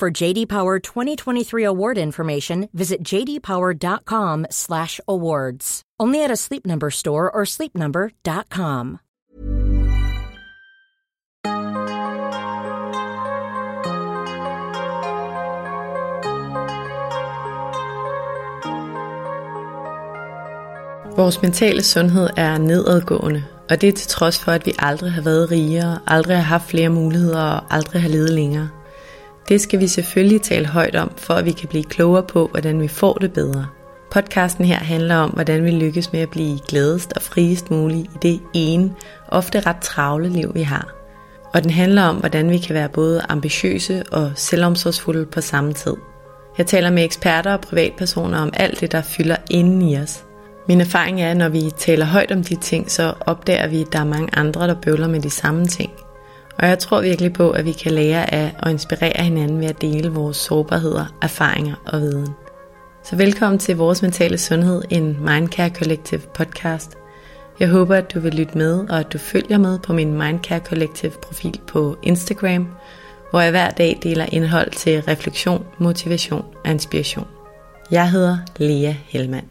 [0.00, 5.82] For JD Power 2023 award information, visit jdpower.com/awards.
[6.00, 8.98] Only at a Sleep Number store or sleepnumber.com.
[21.16, 25.22] Vores mentale sundhed er nedadgående, og det er til trods for, at vi aldrig har
[25.22, 28.68] været rigere, aldrig har haft flere muligheder og aldrig har levet længere.
[29.50, 32.80] Det skal vi selvfølgelig tale højt om, for at vi kan blive klogere på, hvordan
[32.80, 33.66] vi får det bedre.
[34.10, 38.18] Podcasten her handler om, hvordan vi lykkes med at blive glædest og friest muligt i
[38.22, 38.94] det ene,
[39.28, 40.94] ofte ret travle liv, vi har.
[41.54, 45.96] Og den handler om, hvordan vi kan være både ambitiøse og selvomsorgsfulde på samme tid.
[46.58, 50.24] Jeg taler med eksperter og privatpersoner om alt det, der fylder inden i os–
[50.68, 53.92] min erfaring er, at når vi taler højt om de ting, så opdager vi, at
[53.92, 55.90] der er mange andre, der bøvler med de samme ting.
[56.60, 59.80] Og jeg tror virkelig på, at vi kan lære af og inspirere hinanden ved at
[59.80, 62.28] dele vores sårbarheder, erfaringer og viden.
[63.04, 66.98] Så velkommen til Vores Mentale Sundhed, en Mindcare Collective podcast.
[67.60, 70.58] Jeg håber, at du vil lytte med, og at du følger med på min Mindcare
[70.58, 72.68] Collective profil på Instagram,
[73.30, 77.26] hvor jeg hver dag deler indhold til refleksion, motivation og inspiration.
[77.90, 79.46] Jeg hedder Lea Helmand.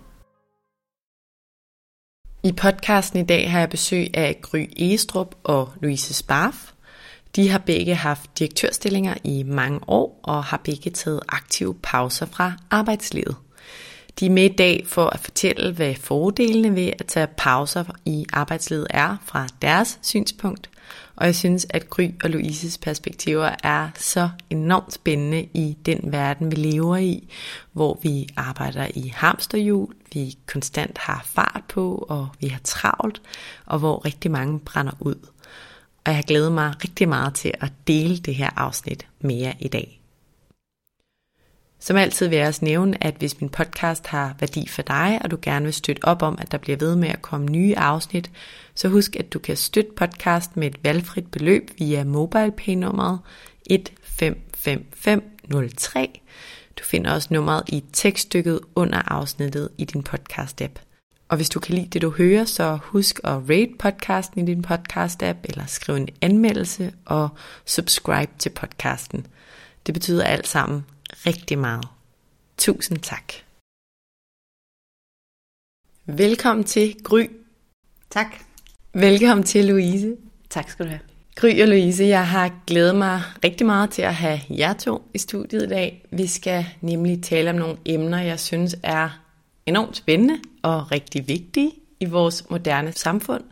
[2.44, 6.72] I podcasten i dag har jeg besøg af Gry Egestrup og Louise Sparf.
[7.36, 12.54] De har begge haft direktørstillinger i mange år og har begge taget aktive pauser fra
[12.70, 13.36] arbejdslivet.
[14.20, 18.26] De er med i dag for at fortælle, hvad fordelene ved at tage pauser i
[18.34, 20.70] arbejdslivet er fra deres synspunkt.
[21.16, 26.52] Og jeg synes, at Gry og Louises perspektiver er så enormt spændende i den verden,
[26.52, 27.34] vi lever i,
[27.72, 33.22] hvor vi arbejder i hamsterhjul, vi konstant har fart på, og vi har travlt,
[33.66, 35.16] og hvor rigtig mange brænder ud.
[36.06, 40.00] Og jeg glæder mig rigtig meget til at dele det her afsnit mere i dag.
[41.80, 45.32] Som altid vil jeg også nævne, at hvis min podcast har værdi for dig, og
[45.32, 48.32] du gerne vil støtte op om, at der bliver ved med at komme nye afsnit,
[48.76, 53.20] så husk, at du kan støtte podcast med et valgfrit beløb via MobilePay-nummeret
[53.70, 56.22] 155503.
[56.80, 60.89] Du finder også nummeret i tekststykket under afsnittet i din podcast-app.
[61.30, 64.66] Og hvis du kan lide det, du hører, så husk at rate podcasten i din
[64.66, 67.30] podcast-app, eller skrive en anmeldelse og
[67.66, 69.28] subscribe til podcasten.
[69.86, 71.88] Det betyder alt sammen rigtig meget.
[72.58, 73.34] Tusind tak.
[76.06, 77.26] Velkommen til Gry.
[78.10, 78.28] Tak.
[78.94, 80.16] Velkommen til Louise.
[80.50, 81.02] Tak skal du have.
[81.36, 85.18] Gry og Louise, jeg har glædet mig rigtig meget til at have jer to i
[85.18, 86.06] studiet i dag.
[86.12, 89.29] Vi skal nemlig tale om nogle emner, jeg synes er
[89.70, 93.44] enormt spændende og rigtig vigtige i vores moderne samfund.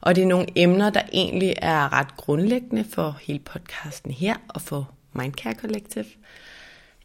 [0.00, 4.62] Og det er nogle emner, der egentlig er ret grundlæggende for hele podcasten her og
[4.62, 6.04] for Mindcare Collective.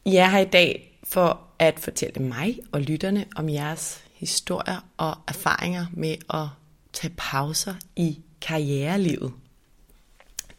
[0.05, 5.17] I er her i dag for at fortælle mig og lytterne om jeres historier og
[5.27, 6.47] erfaringer med at
[6.93, 9.33] tage pauser i karrierelivet.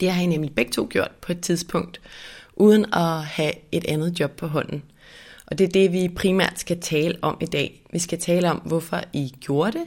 [0.00, 2.00] Det har I nemlig begge to gjort på et tidspunkt,
[2.54, 4.82] uden at have et andet job på hånden.
[5.50, 7.82] Og det er det, vi primært skal tale om i dag.
[7.92, 9.84] Vi skal tale om, hvorfor I gjorde det,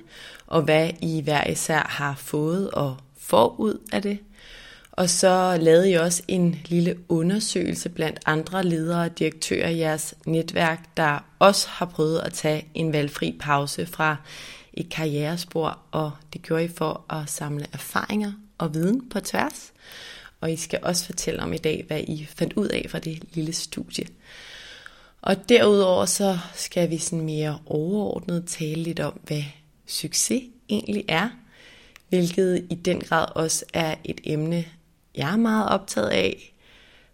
[0.47, 4.19] og hvad I hver især har fået og får ud af det.
[4.91, 10.15] Og så lavede jeg også en lille undersøgelse blandt andre ledere og direktører i jeres
[10.25, 14.15] netværk, der også har prøvet at tage en valgfri pause fra
[14.73, 19.73] et karrierespor, og det gjorde I for at samle erfaringer og viden på tværs.
[20.41, 23.23] Og I skal også fortælle om i dag, hvad I fandt ud af fra det
[23.33, 24.05] lille studie.
[25.21, 29.43] Og derudover så skal vi sådan mere overordnet tale lidt om, hvad
[29.85, 31.29] succes egentlig er,
[32.09, 34.65] hvilket i den grad også er et emne,
[35.15, 36.53] jeg er meget optaget af,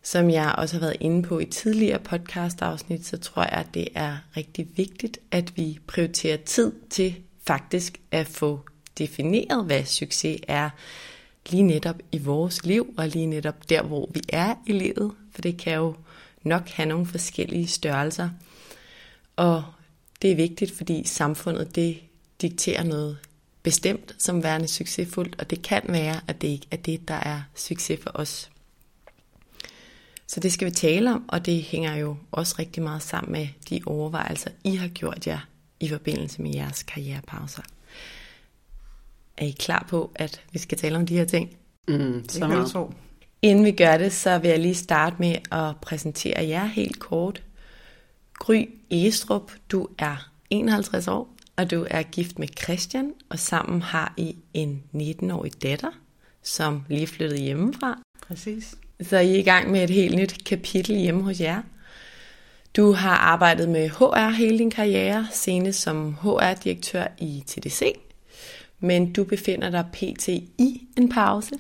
[0.04, 3.88] som jeg også har været inde på i tidligere podcast-afsnit, så tror jeg, at det
[3.96, 7.16] er rigtig vigtigt, at vi prioriterer tid til
[7.48, 8.60] faktisk at få
[8.98, 10.70] defineret, hvad succes er
[11.50, 15.42] lige netop i vores liv, og lige netop der, hvor vi er i livet, for
[15.42, 15.94] det kan jo
[16.48, 18.30] nok have nogle forskellige størrelser.
[19.36, 19.64] Og
[20.22, 22.00] det er vigtigt, fordi samfundet det
[22.42, 23.18] dikterer noget
[23.64, 27.42] bestemt som værende succesfuldt, og det kan være, at det ikke er det, der er
[27.56, 28.52] succes for os.
[30.28, 33.48] Så det skal vi tale om, og det hænger jo også rigtig meget sammen med
[33.70, 35.40] de overvejelser, I har gjort jer
[35.80, 37.62] i forbindelse med jeres karrierepauser.
[39.38, 41.58] Er I klar på, at vi skal tale om de her ting?
[41.88, 42.72] Mm, så det meget.
[42.72, 42.94] Tro.
[43.42, 47.44] Inden vi gør det, så vil jeg lige starte med at præsentere jer helt kort.
[48.34, 54.14] Gry Egestrup, du er 51 år, og du er gift med Christian, og sammen har
[54.18, 55.92] I en 19-årig datter,
[56.44, 58.00] som lige flyttet hjemmefra.
[58.28, 58.76] Præcis.
[59.02, 61.62] Så I er i gang med et helt nyt kapitel hjemme hos jer.
[62.76, 68.00] Du har arbejdet med HR hele din karriere, senest som HR-direktør i TDC,
[68.80, 70.28] men du befinder dig pt.
[70.28, 71.56] i en pause.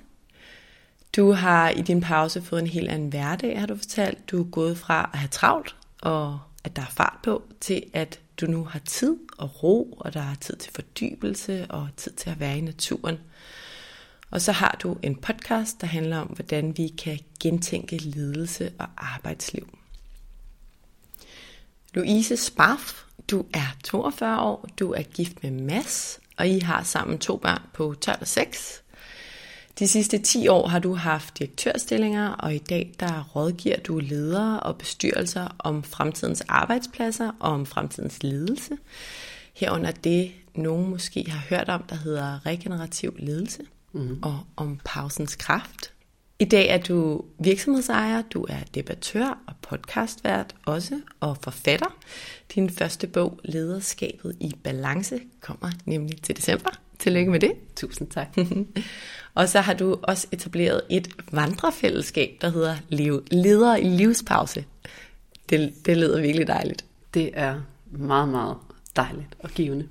[1.17, 4.31] Du har i din pause fået en helt anden hverdag, har du fortalt.
[4.31, 8.19] Du er gået fra at have travlt, og at der er fart på, til at
[8.41, 12.29] du nu har tid og ro, og der er tid til fordybelse og tid til
[12.29, 13.17] at være i naturen.
[14.31, 18.87] Og så har du en podcast, der handler om, hvordan vi kan gentænke ledelse og
[18.97, 19.77] arbejdsliv.
[21.93, 27.19] Louise Sparf, du er 42 år, du er gift med Mads, og I har sammen
[27.19, 28.83] to børn på 12 og 6.
[29.79, 34.59] De sidste 10 år har du haft direktørstillinger, og i dag der rådgiver du ledere
[34.59, 38.77] og bestyrelser om fremtidens arbejdspladser og om fremtidens ledelse.
[39.53, 43.61] Herunder det, nogen måske har hørt om, der hedder regenerativ ledelse
[43.93, 44.19] mm.
[44.23, 45.93] og om pausens kraft.
[46.39, 51.97] I dag er du virksomhedsejer, du er debattør og podcastvært også, og forfatter.
[52.55, 56.69] Din første bog, Lederskabet i Balance, kommer nemlig til december.
[56.99, 57.51] Tillykke med det.
[57.75, 58.27] Tusind tak.
[59.35, 62.75] og så har du også etableret et vandrefællesskab, der hedder
[63.31, 64.65] Leder i livspause.
[65.49, 66.85] Det, det lyder virkelig dejligt.
[67.13, 67.61] Det er
[67.91, 68.55] meget, meget
[68.95, 69.87] dejligt og givende.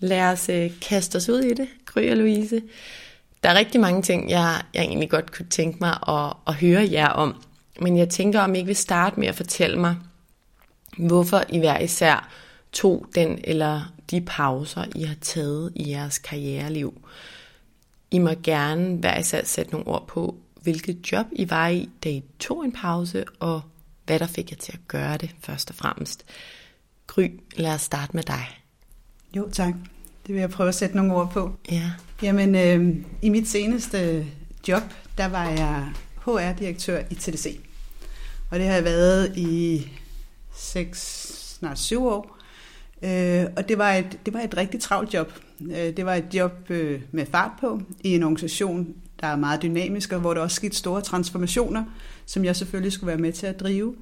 [0.00, 2.62] Lad os uh, kaste os ud i det, Gry og Louise.
[3.42, 6.88] Der er rigtig mange ting, jeg, jeg egentlig godt kunne tænke mig at, at høre
[6.90, 7.42] jer om.
[7.80, 9.96] Men jeg tænker, om I ikke vil starte med at fortælle mig,
[10.98, 12.28] hvorfor I hver især
[12.74, 17.00] tog den eller de pauser, I har taget i jeres karriereliv.
[18.10, 22.08] I må gerne hver især sætte nogle ord på, hvilket job I var i, da
[22.08, 23.62] I tog en pause, og
[24.06, 26.24] hvad der fik jer til at gøre det først og fremmest.
[27.06, 28.46] Gry, lad os starte med dig.
[29.36, 29.74] Jo, tak.
[30.26, 31.52] Det vil jeg prøve at sætte nogle ord på.
[31.70, 31.90] Ja.
[32.22, 34.26] Jamen, øh, i mit seneste
[34.68, 34.82] job,
[35.18, 37.60] der var jeg HR-direktør i TDC.
[38.50, 39.86] Og det har jeg været i
[40.54, 42.33] 6, snart 7 år.
[43.02, 45.32] Øh, og det var, et, det var et rigtig travlt job.
[45.60, 49.62] Øh, det var et job øh, med fart på i en organisation, der er meget
[49.62, 51.84] dynamisk, og hvor der også skete store transformationer,
[52.26, 53.94] som jeg selvfølgelig skulle være med til at drive.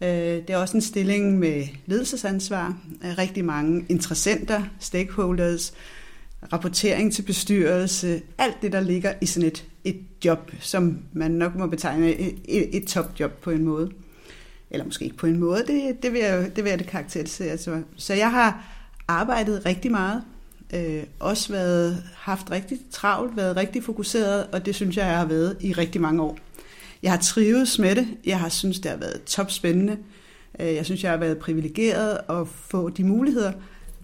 [0.00, 5.72] Øh, det er også en stilling med ledelsesansvar af rigtig mange interessenter, stakeholders,
[6.52, 11.54] rapportering til bestyrelse, alt det, der ligger i sådan et, et job, som man nok
[11.54, 13.90] må betegne et, et, et topjob på en måde.
[14.70, 17.58] Eller måske ikke på en måde, det, det, vil, jeg, det vil jeg det karakterisere.
[17.58, 18.64] Så, så jeg har
[19.08, 20.22] arbejdet rigtig meget,
[20.74, 25.26] øh, også været, haft rigtig travlt, været rigtig fokuseret, og det synes jeg, jeg har
[25.26, 26.38] været i rigtig mange år.
[27.02, 28.08] Jeg har trives med det.
[28.26, 29.96] Jeg har synes, det har været topspændende.
[30.60, 33.52] Øh, jeg synes, jeg har været privilegeret at få de muligheder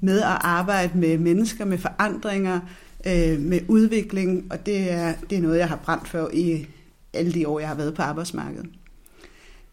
[0.00, 2.60] med at arbejde med mennesker, med forandringer,
[3.06, 6.66] øh, med udvikling, og det er, det er noget, jeg har brændt for i
[7.12, 8.66] alle de år, jeg har været på arbejdsmarkedet.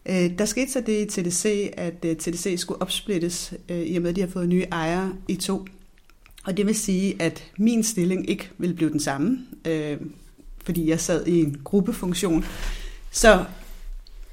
[0.06, 4.02] Øh, der skete så det i TDC, at øh, TDC skulle opsplittes, øh, i og
[4.02, 5.66] med at de har fået nye ejere i to.
[6.44, 9.96] Og det vil sige, at min stilling ikke vil blive den samme, øh,
[10.64, 12.44] fordi jeg sad i en gruppefunktion.
[13.10, 13.44] Så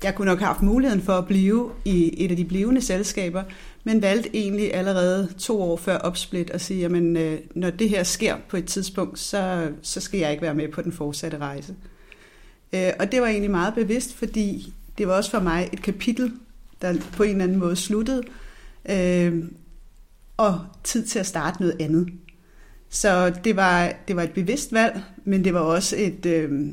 [0.03, 3.43] jeg kunne nok have haft muligheden for at blive i et af de blivende selskaber,
[3.83, 6.91] men valgte egentlig allerede to år før opsplit at sige, at
[7.55, 10.81] når det her sker på et tidspunkt, så, så skal jeg ikke være med på
[10.81, 11.75] den fortsatte rejse.
[12.73, 16.31] Øh, og det var egentlig meget bevidst, fordi det var også for mig et kapitel,
[16.81, 18.23] der på en eller anden måde sluttede,
[18.89, 19.43] øh,
[20.37, 22.09] og tid til at starte noget andet.
[22.89, 26.69] Så det var, det var et bevidst valg, men det var også et, øh,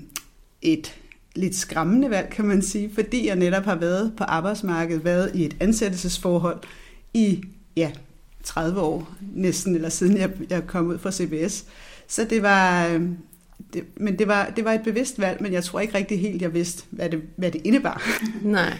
[0.63, 0.95] et
[1.35, 5.45] lidt skræmmende valg, kan man sige, fordi jeg netop har været på arbejdsmarkedet, været i
[5.45, 6.59] et ansættelsesforhold
[7.15, 7.45] i
[7.77, 7.93] ja,
[8.43, 11.65] 30 år næsten, eller siden jeg, jeg kom ud fra CBS.
[12.09, 13.03] Så det var, øh,
[13.73, 16.43] det, men det var, det var et bevidst valg, men jeg tror ikke rigtig helt,
[16.43, 18.03] jeg vidste, hvad det, hvad det indebar.
[18.43, 18.79] Nej,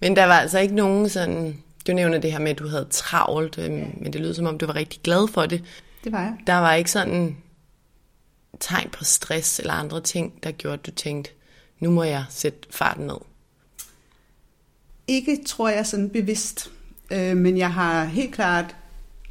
[0.00, 2.86] men der var altså ikke nogen sådan, du nævner det her med, at du havde
[2.90, 3.84] travlt, øhm, ja.
[4.00, 5.64] men det lyder som om, du var rigtig glad for det.
[6.04, 6.36] Det var jeg.
[6.46, 7.36] Der var ikke sådan
[8.60, 11.30] tegn på stress eller andre ting, der gjorde, at du tænkte,
[11.80, 13.18] nu må jeg sætte farten ned?
[15.08, 16.70] Ikke, tror jeg, sådan bevidst.
[17.10, 18.76] Øh, men jeg har helt klart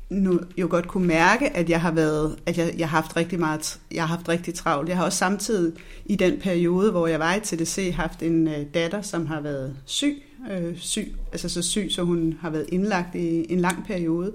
[0.09, 3.39] nu jo godt kunne mærke, at jeg har været, at jeg, jeg har haft rigtig
[3.39, 4.89] meget, jeg har haft rigtig travlt.
[4.89, 5.73] Jeg har også samtidig
[6.05, 9.75] i den periode, hvor jeg var i TDC, haft en øh, datter, som har været
[9.85, 14.33] syg, øh, syg, altså så syg, så hun har været indlagt i en lang periode.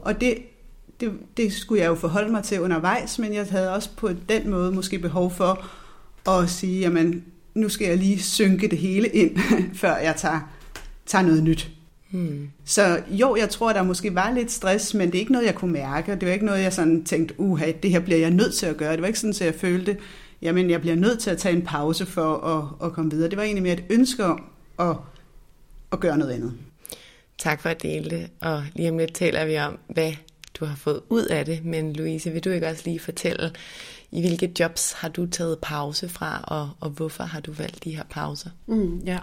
[0.00, 0.38] Og det,
[1.00, 4.50] det, det skulle jeg jo forholde mig til undervejs, men jeg havde også på den
[4.50, 5.68] måde måske behov for
[6.30, 7.24] at sige, jamen
[7.54, 9.38] nu skal jeg lige synke det hele ind,
[9.80, 10.40] før jeg tager,
[11.06, 11.77] tager noget nyt.
[12.10, 12.50] Hmm.
[12.64, 15.54] Så jo, jeg tror, der måske var lidt stress, men det er ikke noget, jeg
[15.54, 16.12] kunne mærke.
[16.12, 18.76] Det var ikke noget, jeg sådan tænkte, uha, det her bliver jeg nødt til at
[18.76, 18.92] gøre.
[18.92, 19.96] Det var ikke sådan, at jeg følte,
[20.42, 23.30] jamen jeg bliver nødt til at tage en pause for at, at komme videre.
[23.30, 24.44] Det var egentlig mere et ønske om
[24.78, 24.96] at,
[25.92, 26.52] at gøre noget andet.
[27.38, 30.12] Tak for at dele det, og lige om lidt taler vi om, hvad
[30.54, 31.64] du har fået ud af det.
[31.64, 33.52] Men Louise, vil du ikke også lige fortælle,
[34.10, 37.96] i hvilke jobs har du taget pause fra, og, og hvorfor har du valgt de
[37.96, 38.50] her pauser?
[38.66, 39.18] Mm, ja.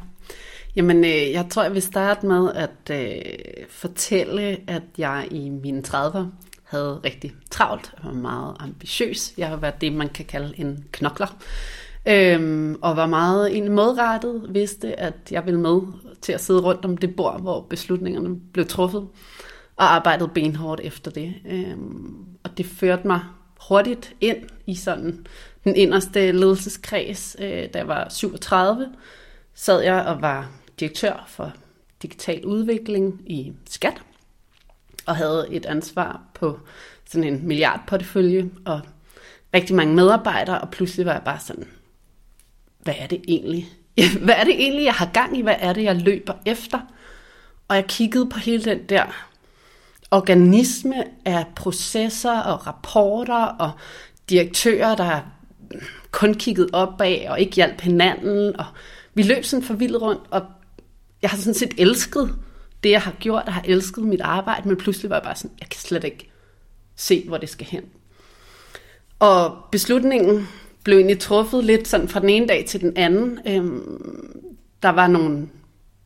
[0.76, 5.84] Jamen, øh, jeg tror, jeg vil starte med at øh, fortælle, at jeg i mine
[5.88, 6.26] 30'er
[6.64, 7.94] havde rigtig travlt.
[7.98, 9.34] og var meget ambitiøs.
[9.38, 11.38] Jeg har været det, man kan kalde en knokler.
[12.08, 15.82] Øhm, og var meget egentlig modrettet, vidste, at jeg ville med
[16.22, 19.08] til at sidde rundt om det bord, hvor beslutningerne blev truffet,
[19.76, 21.34] og arbejdede benhårdt efter det.
[21.50, 23.20] Øhm, og det førte mig
[23.68, 25.26] hurtigt ind i sådan
[25.64, 28.88] den inderste ledelseskreds, øh, da jeg var 37,
[29.54, 31.54] sad jeg og var direktør for
[32.02, 34.02] digital udvikling i Skat,
[35.06, 36.60] og havde et ansvar på
[37.06, 38.82] sådan en milliardportefølje, og
[39.54, 41.68] rigtig mange medarbejdere, og pludselig var jeg bare sådan,
[42.82, 43.70] hvad er det egentlig?
[44.24, 45.42] Hvad er det egentlig, jeg har gang i?
[45.42, 46.80] Hvad er det, jeg løber efter?
[47.68, 49.04] Og jeg kiggede på hele den der
[50.12, 53.72] organisme af processer og rapporter og
[54.30, 55.20] direktører, der
[56.12, 58.60] kun kiggede opad og ikke hjalp hinanden.
[58.60, 58.66] Og
[59.14, 60.42] vi løb sådan forvildet rundt, og
[61.26, 62.36] jeg har sådan set elsket
[62.84, 63.44] det, jeg har gjort.
[63.46, 66.30] og har elsket mit arbejde, men pludselig var jeg bare sådan, jeg kan slet ikke
[66.96, 67.84] se, hvor det skal hen.
[69.20, 70.48] Og beslutningen
[70.84, 73.40] blev egentlig truffet lidt sådan fra den ene dag til den anden.
[73.48, 74.52] Øhm,
[74.84, 75.48] der var nogle,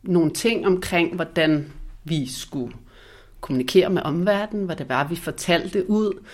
[0.03, 1.73] nogle ting omkring, hvordan
[2.03, 2.73] vi skulle
[3.41, 6.25] kommunikere med omverdenen, hvad det var, vi fortalte ud.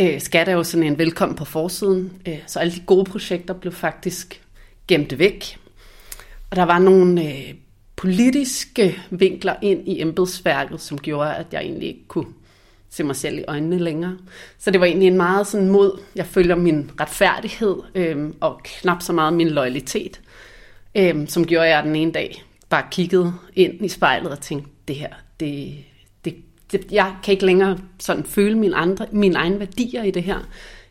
[0.00, 3.54] Øh, skat er jo sådan en velkommen på forsiden, øh, så alle de gode projekter
[3.54, 4.42] blev faktisk
[4.88, 5.58] gemt væk.
[6.50, 7.54] Og der var nogle øh,
[7.96, 12.32] politiske vinkler ind i embedsværket, som gjorde, at jeg egentlig ikke kunne
[12.90, 14.16] se mig selv i øjnene længere.
[14.58, 19.02] Så det var egentlig en meget sådan mod, jeg følger min retfærdighed, øh, og knap
[19.02, 20.20] så meget min loyalitet,
[20.94, 24.70] øh, som gjorde, at jeg den ene dag bare kiggede ind i spejlet og tænkte,
[24.88, 25.08] det her,
[25.40, 25.84] det,
[26.72, 30.38] det, jeg kan ikke længere sådan føle mine, andre, mine egne værdier i det her.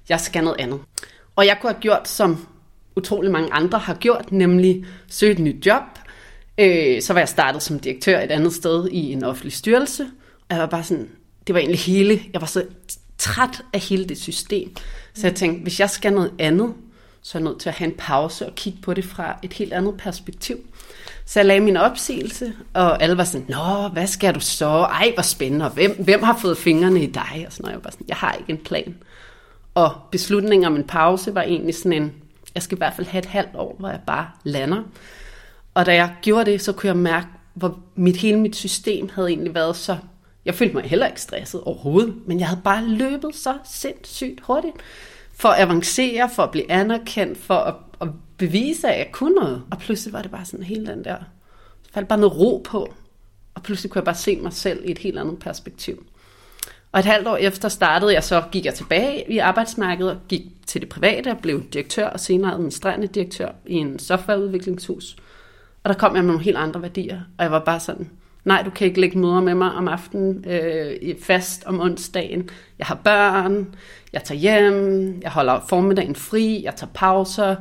[0.10, 0.80] Jeg skal noget andet.
[1.36, 2.48] Og jeg kunne have gjort, som
[2.96, 5.84] utrolig mange andre har gjort, nemlig søge et nyt job.
[6.58, 10.04] Øh, så var jeg startet som direktør et andet sted i en offentlig styrelse.
[10.50, 11.10] Og jeg var bare sådan,
[11.48, 12.64] det var egentlig hele, jeg var så
[13.18, 14.76] træt af hele det system.
[15.14, 16.74] Så jeg tænkte, hvis jeg skal noget andet,
[17.22, 19.54] så er jeg nødt til at have en pause og kigge på det fra et
[19.54, 20.58] helt andet perspektiv.
[21.26, 24.70] Så jeg lagde min opsigelse, og alle var sådan, Nå, hvad skal du så?
[24.70, 27.44] Ej, hvor spændende, og hvem, hvem har fået fingrene i dig?
[27.48, 28.96] Og sådan og Jeg var sådan, jeg har ikke en plan.
[29.74, 32.14] Og beslutningen om en pause var egentlig sådan en,
[32.56, 34.84] jeg skal i hvert fald have et halvt år, hvor jeg bare lander.
[35.76, 39.28] Og da jeg gjorde det, så kunne jeg mærke, hvor mit, hele mit system havde
[39.28, 39.98] egentlig været så...
[40.46, 44.76] Jeg følte mig heller ikke stresset overhovedet, men jeg havde bare løbet så sindssygt hurtigt
[45.34, 49.64] for at avancere, for at blive anerkendt, for at, at bevise, at jeg kunne noget.
[49.72, 51.18] Og pludselig var det bare sådan hele den der,
[51.84, 52.94] så faldt bare noget ro på.
[53.56, 56.06] Og pludselig kunne jeg bare se mig selv i et helt andet perspektiv.
[56.92, 60.82] Og et halvt år efter startede jeg, så gik jeg tilbage i arbejdsmarkedet gik til
[60.82, 65.16] det private og blev direktør og senere administrerende direktør i en softwareudviklingshus.
[65.86, 68.10] Og der kom jeg med nogle helt andre værdier, og jeg var bare sådan,
[68.46, 72.50] nej, du kan ikke lægge møder med mig om aftenen, øh, fast om onsdagen.
[72.80, 73.76] Jeg har børn,
[74.14, 77.56] jeg tager hjem, jeg holder formiddagen fri, jeg tager pauser,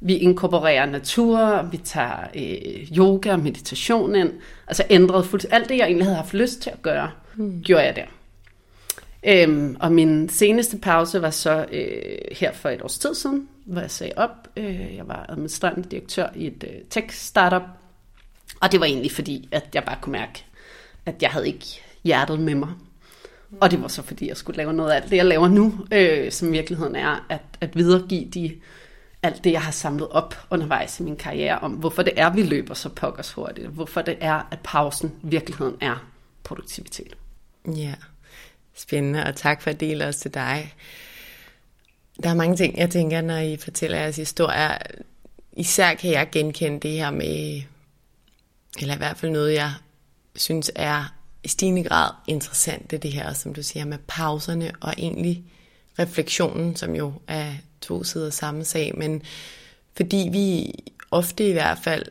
[0.00, 4.30] vi inkorporerer natur, vi tager øh, yoga og meditation ind.
[4.68, 5.58] Altså ændrede fuldstændig.
[5.58, 7.62] Alt det, jeg egentlig havde haft lyst til at gøre, mm.
[7.62, 8.06] gjorde jeg der.
[9.26, 13.80] Øhm, og min seneste pause var så øh, her for et års tid siden, hvor
[13.80, 14.48] jeg sagde op.
[14.56, 17.62] Øh, jeg var administrerende direktør i et øh, tech-startup,
[18.60, 20.44] og det var egentlig fordi, at jeg bare kunne mærke,
[21.06, 21.66] at jeg havde ikke
[22.04, 22.68] hjertet med mig.
[22.68, 23.58] Mm.
[23.60, 25.74] Og det var så fordi, jeg skulle lave noget af alt det, jeg laver nu,
[25.92, 28.60] øh, som virkeligheden er, at, at videregive de
[29.22, 32.42] alt det, jeg har samlet op undervejs i min karriere, om hvorfor det er, vi
[32.42, 36.06] løber så pokkers hurtigt, hvorfor det er, at pausen virkeligheden er
[36.44, 37.16] produktivitet.
[37.76, 37.94] Ja,
[38.74, 40.74] spændende, og tak for at dele os til dig.
[42.22, 44.78] Der er mange ting, jeg tænker, når I fortæller jeres historier.
[45.56, 47.62] Især kan jeg genkende det her med,
[48.80, 49.72] eller i hvert fald noget, jeg
[50.36, 51.14] synes er
[51.44, 55.44] i stigende grad interessant, det, det her, som du siger, med pauserne og egentlig
[55.98, 59.22] refleksionen, som jo er to sider samme sag, men
[59.96, 60.74] fordi vi
[61.10, 62.04] ofte i hvert fald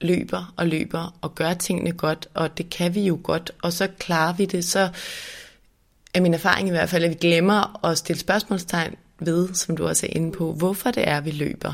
[0.00, 3.88] løber og løber og gør tingene godt, og det kan vi jo godt, og så
[3.98, 4.88] klarer vi det, så
[6.14, 9.86] er min erfaring i hvert fald, at vi glemmer at stille spørgsmålstegn ved, som du
[9.86, 11.72] også er inde på, hvorfor det er, vi løber.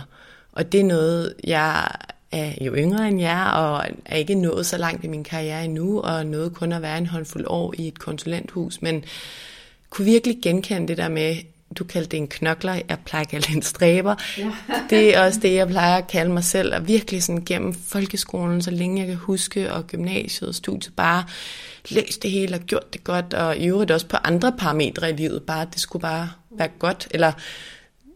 [0.53, 1.89] Og det er noget, jeg
[2.33, 6.01] er jo yngre end jer, og er ikke nået så langt i min karriere endnu,
[6.01, 9.05] og noget kun at være en håndfuld år i et konsulenthus, men
[9.91, 11.37] kunne virkelig genkende det der med,
[11.79, 14.15] du kaldte det en knokler, jeg plejer at kalde det en stræber.
[14.39, 14.53] Ja.
[14.91, 18.63] det er også det, jeg plejer at kalde mig selv, og virkelig sådan gennem folkeskolen,
[18.63, 21.25] så længe jeg kan huske, og gymnasiet og studiet, bare
[21.89, 25.13] læst det hele og gjort det godt, og i øvrigt også på andre parametre i
[25.13, 27.33] livet, bare det skulle bare være godt, eller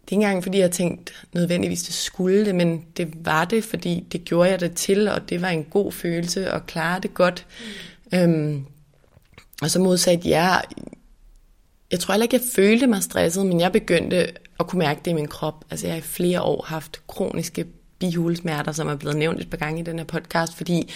[0.05, 3.65] det er ikke engang, fordi jeg tænkte nødvendigvis, det skulle det, men det var det,
[3.65, 7.15] fordi det gjorde jeg det til, og det var en god følelse at klare det
[7.15, 7.47] godt.
[8.13, 8.19] Mm.
[8.19, 8.65] Øhm,
[9.63, 10.61] og så modsat jer,
[11.95, 15.11] jeg tror heller ikke, jeg følte mig stresset, men jeg begyndte at kunne mærke det
[15.11, 15.65] i min krop.
[15.71, 17.67] Altså jeg har i flere år haft kroniske
[17.99, 20.93] bihulesmerter, som er blevet nævnt et par gange i den her podcast, fordi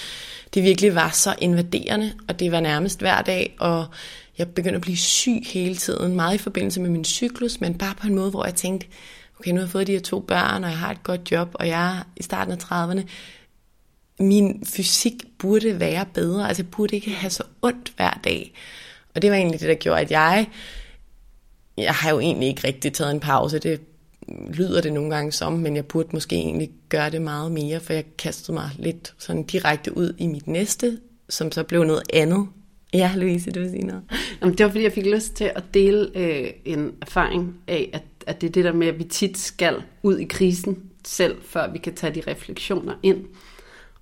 [0.55, 3.87] det virkelig var så invaderende, og det var nærmest hver dag, og
[4.39, 7.95] jeg begyndte at blive syg hele tiden, meget i forbindelse med min cyklus, men bare
[7.95, 8.87] på en måde, hvor jeg tænkte,
[9.39, 11.49] okay, nu har jeg fået de her to børn, og jeg har et godt job,
[11.55, 13.03] og jeg er i starten af 30'erne.
[14.21, 18.53] Min fysik burde være bedre, altså jeg burde ikke have så ondt hver dag.
[19.15, 20.47] Og det var egentlig det, der gjorde, at jeg,
[21.79, 23.81] jeg har jo egentlig ikke rigtig taget en pause, det
[24.53, 27.93] lyder det nogle gange som, men jeg burde måske egentlig gøre det meget mere, for
[27.93, 32.49] jeg kastede mig lidt sådan direkte ud i mit næste, som så blev noget andet.
[32.95, 34.03] Ja, Louise, du vil sige noget.
[34.41, 38.03] Jamen, det var fordi, jeg fik lyst til at dele øh, en erfaring af, at,
[38.27, 41.73] at det er det der med, at vi tit skal ud i krisen selv, før
[41.73, 43.25] vi kan tage de refleksioner ind.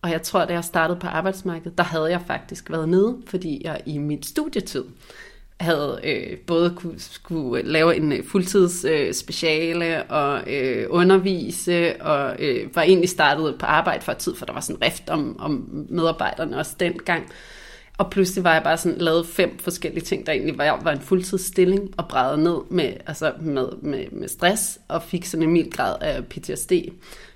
[0.03, 3.61] Og jeg tror, da jeg startede på arbejdsmarkedet, der havde jeg faktisk været nede, fordi
[3.65, 4.85] jeg i min studietid
[5.61, 12.37] havde øh, både kunne, skulle lave en øh, fuldtids øh, speciale og øh, undervise, og
[12.39, 15.87] øh, var egentlig startet på arbejde for tid, for der var sådan rift om, om
[15.89, 17.27] medarbejderne også dengang.
[17.99, 21.01] Og pludselig var jeg bare sådan lavet fem forskellige ting, der egentlig var, var en
[21.01, 25.71] fuldtidsstilling, og brædede ned med, altså med, med, med stress, og fik sådan en mild
[25.71, 26.73] grad af PTSD,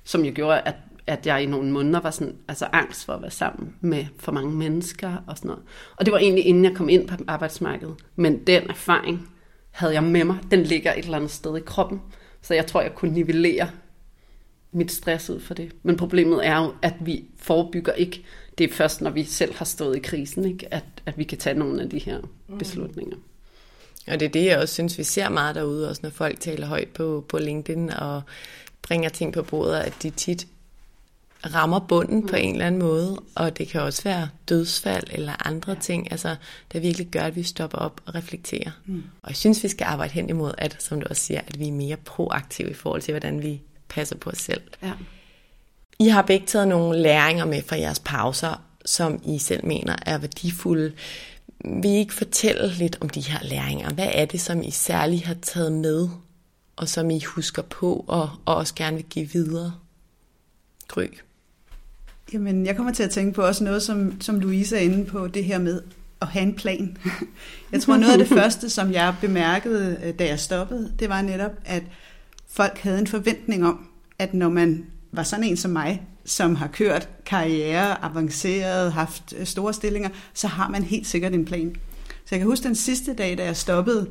[0.05, 0.75] som jo gjorde, at
[1.11, 4.33] at jeg i nogle måneder var sådan, altså angst for at være sammen med for
[4.33, 5.63] mange mennesker og sådan noget.
[5.97, 7.95] Og det var egentlig inden jeg kom ind på arbejdsmarkedet.
[8.17, 9.29] Men den erfaring
[9.71, 10.39] havde jeg med mig.
[10.51, 12.01] Den ligger et eller andet sted i kroppen.
[12.43, 13.71] Så jeg tror, jeg kunne nivellere
[14.73, 15.73] mit stress ud for det.
[15.83, 18.25] Men problemet er jo, at vi forebygger ikke.
[18.59, 20.75] Det er først, når vi selv har stået i krisen, ikke?
[20.75, 22.59] At, at vi kan tage nogle af de her mm.
[22.59, 23.17] beslutninger.
[24.07, 26.67] Og det er det, jeg også synes, vi ser meget derude, også når folk taler
[26.67, 28.23] højt på, på LinkedIn og
[28.83, 30.47] bringer ting på bordet, at de tit
[31.47, 32.27] rammer bunden mm.
[32.27, 35.79] på en eller anden måde, og det kan også være dødsfald eller andre ja.
[35.79, 36.37] ting, altså
[36.73, 38.71] det virkelig gør, at vi stopper op og reflekterer.
[38.87, 39.03] Mm.
[39.23, 41.69] Og jeg synes, vi skal arbejde hen imod, at, som du også siger, at vi
[41.69, 44.63] er mere proaktive i forhold til, hvordan vi passer på os selv.
[44.83, 44.93] Ja.
[45.99, 50.19] I har begge taget nogle læringer med fra jeres pauser, som I selv mener er
[50.19, 50.93] værdifulde.
[51.65, 53.91] Vil I ikke fortælle lidt om de her læringer?
[53.91, 56.09] Hvad er det, som I særligt har taget med,
[56.77, 59.73] og som I husker på, og, og også gerne vil give videre?
[60.89, 61.07] Gry.
[62.33, 65.27] Jamen, jeg kommer til at tænke på også noget, som, som Louise er inde på,
[65.27, 65.83] det her med
[66.23, 66.97] at have en plan.
[67.73, 71.23] Jeg tror, noget af det første, som jeg bemærkede, øh, da jeg stoppede, det var
[71.23, 71.83] netop, at
[72.49, 73.89] folk havde en forventning om,
[74.19, 79.47] at når man var sådan en som mig, som har kørt karriere, avanceret, haft øh,
[79.47, 81.77] store stillinger, så har man helt sikkert en plan.
[82.09, 84.07] Så jeg kan huske den sidste dag, da jeg stoppede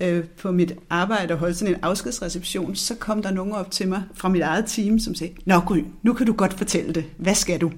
[0.00, 3.88] øh, på mit arbejde og holdt sådan en afskedsreception, så kom der nogen op til
[3.88, 7.04] mig fra mit eget team, som sagde, Nå Gry, nu kan du godt fortælle det.
[7.16, 7.72] Hvad skal du?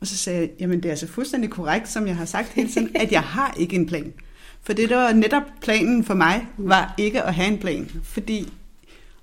[0.00, 2.68] Og så sagde jeg, jamen det er altså fuldstændig korrekt, som jeg har sagt hele
[2.68, 4.12] tiden, at jeg har ikke en plan.
[4.62, 7.90] For det, der var netop planen for mig, var ikke at have en plan.
[8.02, 8.52] Fordi,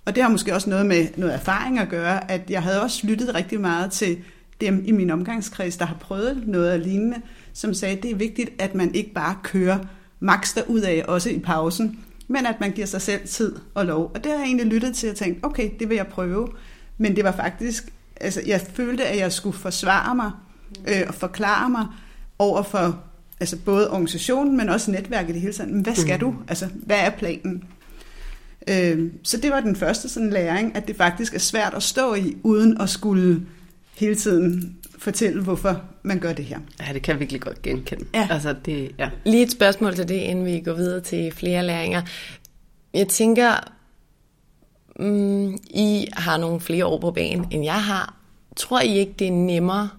[0.06, 3.08] og det har måske også noget med noget erfaring at gøre, at jeg havde også
[3.08, 4.18] lyttet rigtig meget til
[4.62, 7.18] dem i min omgangskreds, der har prøvet noget af lignende,
[7.54, 9.80] som sagde, at det er vigtigt, at man ikke bare kører
[10.20, 14.12] maks ud af også i pausen, men at man giver sig selv tid og lov.
[14.16, 16.48] Og det har jeg egentlig lyttet til og tænkt, okay, det vil jeg prøve.
[16.98, 20.32] Men det var faktisk, altså jeg følte, at jeg skulle forsvare mig
[20.88, 21.86] øh, og forklare mig
[22.40, 23.04] over for
[23.40, 25.82] altså både organisationen, men også netværket i hele tiden.
[25.82, 26.20] Hvad skal mm.
[26.20, 26.36] du?
[26.48, 27.64] Altså, hvad er planen?
[28.68, 32.14] Øh, så det var den første sådan læring, at det faktisk er svært at stå
[32.14, 33.46] i, uden at skulle
[33.96, 36.60] hele tiden fortælle, hvorfor man gør det her.
[36.80, 38.06] Ja, det kan jeg virkelig godt genkende.
[38.14, 38.28] Ja.
[38.32, 39.10] Altså, det, ja.
[39.26, 42.02] Lige et spørgsmål til det, inden vi går videre til flere læringer.
[42.94, 43.54] Jeg tænker,
[45.00, 48.16] mm, I har nogle flere år på banen, end jeg har.
[48.56, 49.90] Tror I ikke, det er nemmere,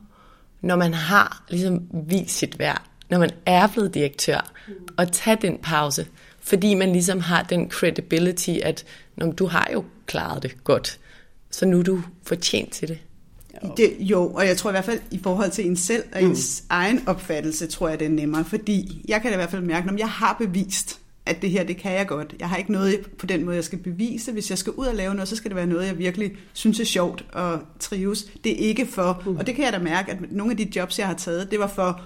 [0.61, 2.82] når man har ligesom vist sit værd?
[3.09, 4.52] når man er blevet direktør,
[4.98, 6.06] at tage den pause,
[6.40, 8.85] fordi man ligesom har den credibility, at
[9.16, 10.98] når du har jo klaret det godt,
[11.50, 12.98] så nu er du fortjent til det.
[13.76, 16.62] Det, jo, og jeg tror i hvert fald i forhold til en selv og ens
[16.62, 16.66] mm.
[16.70, 19.86] egen opfattelse, tror jeg, det er nemmere, fordi jeg kan da i hvert fald mærke,
[19.86, 22.34] når jeg har bevist, at det her, det kan jeg godt.
[22.40, 24.32] Jeg har ikke noget på den måde, jeg skal bevise.
[24.32, 26.80] Hvis jeg skal ud og lave noget, så skal det være noget, jeg virkelig synes
[26.80, 28.30] er sjovt og trives.
[28.44, 29.36] Det er ikke for, mm.
[29.36, 31.58] og det kan jeg da mærke, at nogle af de jobs, jeg har taget, det
[31.58, 32.00] var for,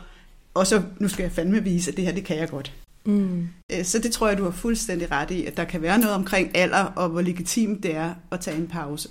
[0.55, 2.73] og så nu skal jeg fandme vise, at det her, det kan jeg godt.
[3.05, 3.49] Mm.
[3.83, 6.57] Så det tror jeg, du har fuldstændig ret i, at der kan være noget omkring
[6.57, 9.09] alder, og hvor legitimt det er at tage en pause.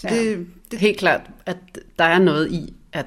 [0.00, 0.78] Så ja, det, det...
[0.78, 1.56] Helt klart, at
[1.98, 3.06] der er noget i, at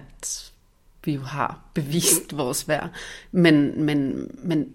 [1.05, 2.89] vi jo har bevist vores værd,
[3.31, 4.69] men, men, men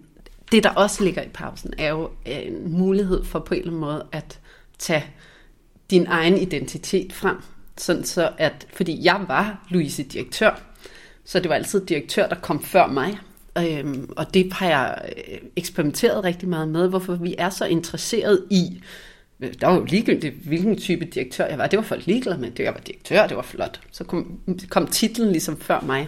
[0.51, 3.81] det, der også ligger i pausen, er jo en mulighed for på en eller anden
[3.81, 4.39] måde at
[4.79, 5.05] tage
[5.89, 7.35] din egen identitet frem.
[7.77, 10.61] Sådan så at, fordi jeg var Louise direktør,
[11.25, 13.19] så det var altid direktør, der kom før mig.
[13.57, 18.45] Øhm, og det har jeg øh, eksperimenteret rigtig meget med, hvorfor vi er så interesseret
[18.49, 18.81] i,
[19.41, 21.67] Øh, der var jo ligegyldigt, hvilken type direktør jeg var.
[21.67, 22.51] Det var folk ligeglade med.
[22.51, 23.81] Det, jeg var direktør, det var flot.
[23.91, 26.07] Så kom, kom titlen ligesom før mig.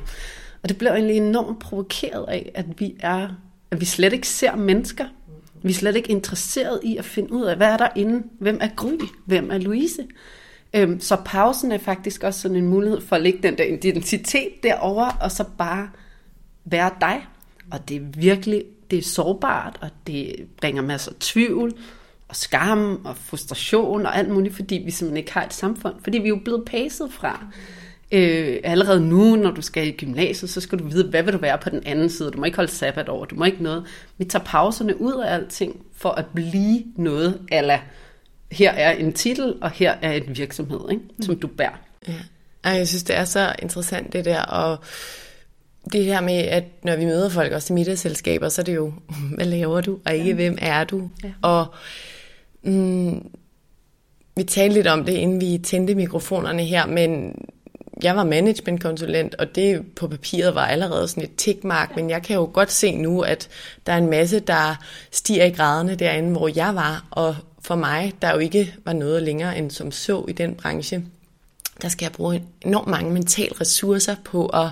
[0.64, 3.28] Og det blev egentlig enormt provokeret af, at vi er
[3.72, 5.06] at vi slet ikke ser mennesker.
[5.64, 8.24] Vi er slet ikke interesseret i at finde ud af, hvad er der inde?
[8.40, 8.98] Hvem er Gry?
[9.26, 10.08] Hvem er Louise?
[10.74, 14.64] Øhm, så pausen er faktisk også sådan en mulighed for at lægge den der identitet
[14.64, 15.90] derover og så bare
[16.66, 17.28] være dig.
[17.72, 21.74] Og det er virkelig, det er sårbart, og det bringer masser af tvivl,
[22.32, 25.96] og skam, og frustration, og alt muligt, fordi vi simpelthen ikke har et samfund.
[26.04, 27.46] Fordi vi er jo blevet pacet fra.
[28.12, 31.38] Øh, allerede nu, når du skal i gymnasiet, så skal du vide, hvad vil du
[31.38, 32.32] være på den anden side.
[32.32, 33.84] Du må ikke holde sabbat over, du må ikke noget.
[34.18, 37.78] Vi tager pauserne ud af alting for at blive noget, eller
[38.52, 41.04] her er en titel, og her er en virksomhed, ikke?
[41.22, 41.80] som du bærer.
[42.08, 42.14] Ja.
[42.64, 44.78] Ej, jeg synes, det er så interessant det der, og
[45.94, 48.94] det her med, at når vi møder folk også i middagsselskaber, så er det jo,
[49.36, 50.36] hvad laver du, og ikke, ja.
[50.36, 51.10] hvem er du?
[51.24, 51.32] Ja.
[51.42, 51.66] Og
[52.64, 53.30] mm,
[54.36, 57.36] vi talte lidt om det, inden vi tændte mikrofonerne her, men
[58.04, 62.36] jeg var managementkonsulent, og det på papiret var allerede sådan et tickmark, men jeg kan
[62.36, 63.50] jo godt se nu, at
[63.86, 64.76] der er en masse, der
[65.12, 69.24] stiger i graderne derinde, hvor jeg var, og for mig, der jo ikke var noget
[69.24, 71.04] længere end som så i den branche,
[71.82, 74.70] der skal jeg bruge enormt mange mentale ressourcer på at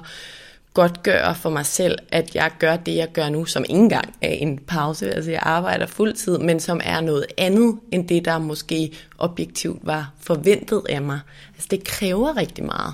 [0.80, 4.16] godt gøre for mig selv, at jeg gør det, jeg gør nu, som ikke engang
[4.22, 5.12] er en pause.
[5.12, 10.14] Altså jeg arbejder fuldtid, men som er noget andet, end det, der måske objektivt var
[10.20, 11.20] forventet af mig.
[11.54, 12.94] Altså det kræver rigtig meget.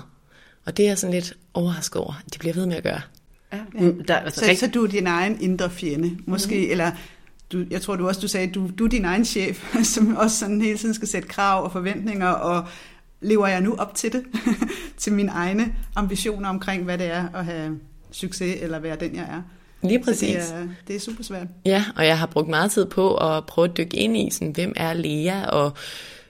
[0.64, 3.00] Og det er jeg sådan lidt overrasket over, at de bliver ved med at gøre.
[3.52, 3.80] Ja, ja.
[3.80, 6.70] Mm, der, altså, så, så du er din egen indre fjende, måske, mm.
[6.70, 6.90] eller
[7.52, 10.38] du, jeg tror du også, du sagde, du, du er din egen chef, som også
[10.38, 12.64] sådan hele tiden skal sætte krav og forventninger, og
[13.20, 14.24] lever jeg nu op til det,
[14.96, 17.78] til mine egne ambitioner omkring, hvad det er at have
[18.10, 19.42] succes, eller være den, jeg er.
[19.82, 20.46] Lige præcis.
[20.46, 21.46] det er, det er super svært.
[21.64, 24.52] Ja, og jeg har brugt meget tid på at prøve at dykke ind i, sådan,
[24.52, 25.72] hvem er Lea, og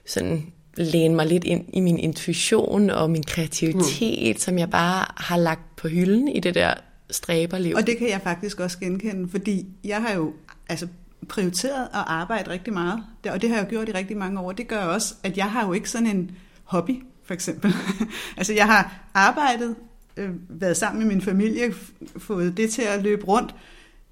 [0.05, 0.45] sådan
[0.77, 4.39] læne mig lidt ind i min intuition og min kreativitet, mm.
[4.39, 6.73] som jeg bare har lagt på hylden i det der
[7.09, 7.75] stræberliv.
[7.75, 10.33] Og det kan jeg faktisk også genkende, fordi jeg har jo
[10.69, 10.87] altså,
[11.29, 14.51] prioriteret at arbejde rigtig meget, og det har jeg gjort i rigtig mange år.
[14.51, 16.31] Det gør også, at jeg har jo ikke sådan en
[16.67, 17.73] hobby, for eksempel.
[18.37, 19.75] altså jeg har arbejdet,
[20.17, 21.73] øh, været sammen med min familie,
[22.17, 23.55] fået det til at løbe rundt,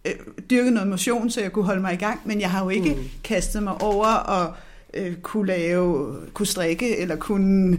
[0.06, 0.14] øh,
[0.50, 2.96] dyrket noget motion, så jeg kunne holde mig i gang, men jeg har jo ikke
[2.96, 3.04] mm.
[3.24, 4.54] kastet mig over og
[4.94, 7.78] øh, kunne lave, kunne strikke, eller kunne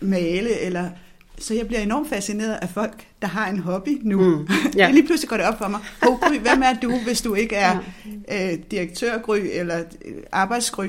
[0.00, 0.90] male, eller
[1.38, 4.20] så jeg bliver enormt fascineret af folk, der har en hobby nu.
[4.20, 4.90] Mm, ja.
[4.90, 5.80] lige pludselig går det op for mig.
[6.08, 7.78] Oh, Gry, hvem er du, hvis du ikke er
[8.32, 10.88] øh, direktørgry eller øh, arbejdsgry?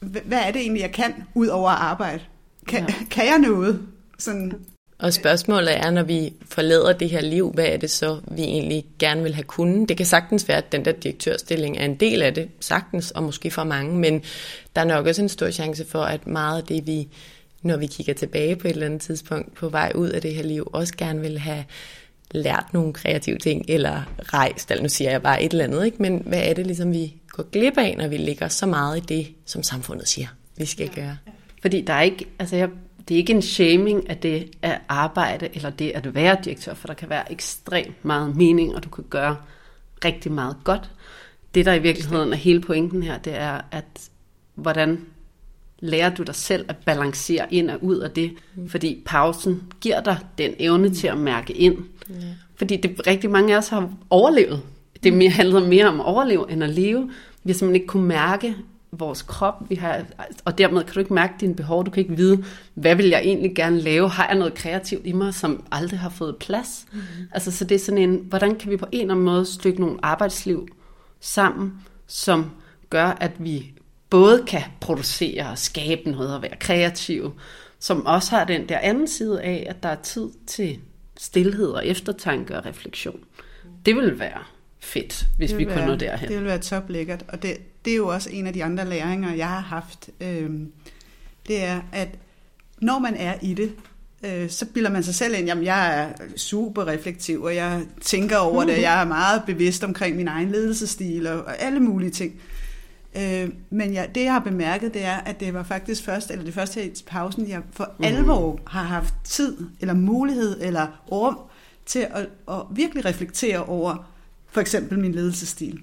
[0.00, 2.20] Hvad er det egentlig, jeg kan, ud over at arbejde?
[2.66, 2.94] Kan, ja.
[3.10, 3.82] kan jeg noget?
[4.18, 4.52] Sådan,
[5.02, 8.84] og spørgsmålet er, når vi forlader det her liv, hvad er det så, vi egentlig
[8.98, 9.88] gerne vil have kunnet?
[9.88, 13.22] Det kan sagtens være, at den der direktørstilling er en del af det, sagtens, og
[13.22, 14.22] måske for mange, men
[14.76, 17.08] der er nok også en stor chance for, at meget af det, vi,
[17.62, 20.42] når vi kigger tilbage på et eller andet tidspunkt på vej ud af det her
[20.42, 21.64] liv, også gerne vil have
[22.30, 26.02] lært nogle kreative ting, eller rejst, eller nu siger jeg bare et eller andet, ikke?
[26.02, 29.00] men hvad er det ligesom, vi går glip af, når vi ligger så meget i
[29.00, 31.16] det, som samfundet siger, vi skal gøre?
[31.62, 32.68] Fordi der er ikke, altså jeg
[33.08, 36.86] det er ikke en shaming af det at arbejde, eller det at være direktør, for
[36.86, 39.36] der kan være ekstremt meget mening, og du kan gøre
[40.04, 40.90] rigtig meget godt.
[41.54, 44.10] Det, der i virkeligheden er hele pointen her, det er, at
[44.54, 45.00] hvordan
[45.78, 48.68] lærer du dig selv at balancere ind og ud af det, mm.
[48.68, 51.76] fordi pausen giver dig den evne til at mærke ind.
[52.54, 54.62] Fordi det, rigtig mange af os har overlevet.
[55.02, 57.10] Det mere, handler mere om at overleve end at leve.
[57.44, 58.56] Vi har simpelthen ikke kunne mærke
[58.92, 60.04] vores krop, vi har,
[60.44, 63.20] og dermed kan du ikke mærke dine behov, du kan ikke vide, hvad vil jeg
[63.20, 66.86] egentlig gerne lave, har jeg noget kreativt i mig, som aldrig har fået plads?
[66.92, 67.28] Mm-hmm.
[67.32, 69.80] Altså, så det er sådan en, hvordan kan vi på en eller anden måde stykke
[69.80, 70.68] nogle arbejdsliv
[71.20, 71.72] sammen,
[72.06, 72.50] som
[72.90, 73.72] gør, at vi
[74.10, 77.32] både kan producere og skabe noget og være kreative,
[77.78, 80.78] som også har den der anden side af, at der er tid til
[81.18, 83.20] stillhed og eftertanke og refleksion.
[83.86, 84.42] Det vil være
[84.82, 86.28] fedt, hvis vi kunne nå derhen.
[86.28, 89.34] Det vil være toplækkert, og det, det er jo også en af de andre læringer,
[89.34, 90.10] jeg har haft.
[90.20, 90.50] Øh,
[91.48, 92.08] det er, at
[92.80, 93.72] når man er i det,
[94.24, 98.36] øh, så bilder man sig selv ind, jamen jeg er super reflektiv, og jeg tænker
[98.36, 102.40] over det, jeg er meget bevidst omkring min egen ledelsesstil og, og alle mulige ting.
[103.16, 106.44] Øh, men jeg, det jeg har bemærket, det er, at det var faktisk først, eller
[106.44, 108.04] det første her i pausen, jeg for mm.
[108.04, 111.38] alvor har haft tid, eller mulighed, eller rum
[111.86, 114.11] til at, at virkelig reflektere over
[114.52, 115.80] for eksempel min ledelsesstil.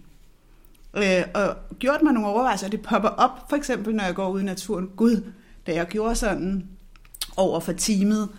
[0.98, 4.42] Øh, og gjort mig nogle overvejelser, det popper op, for eksempel når jeg går ud
[4.42, 4.90] i naturen.
[4.96, 5.24] Gud,
[5.68, 6.68] da jeg gjorde sådan
[7.38, 8.30] over for teamet,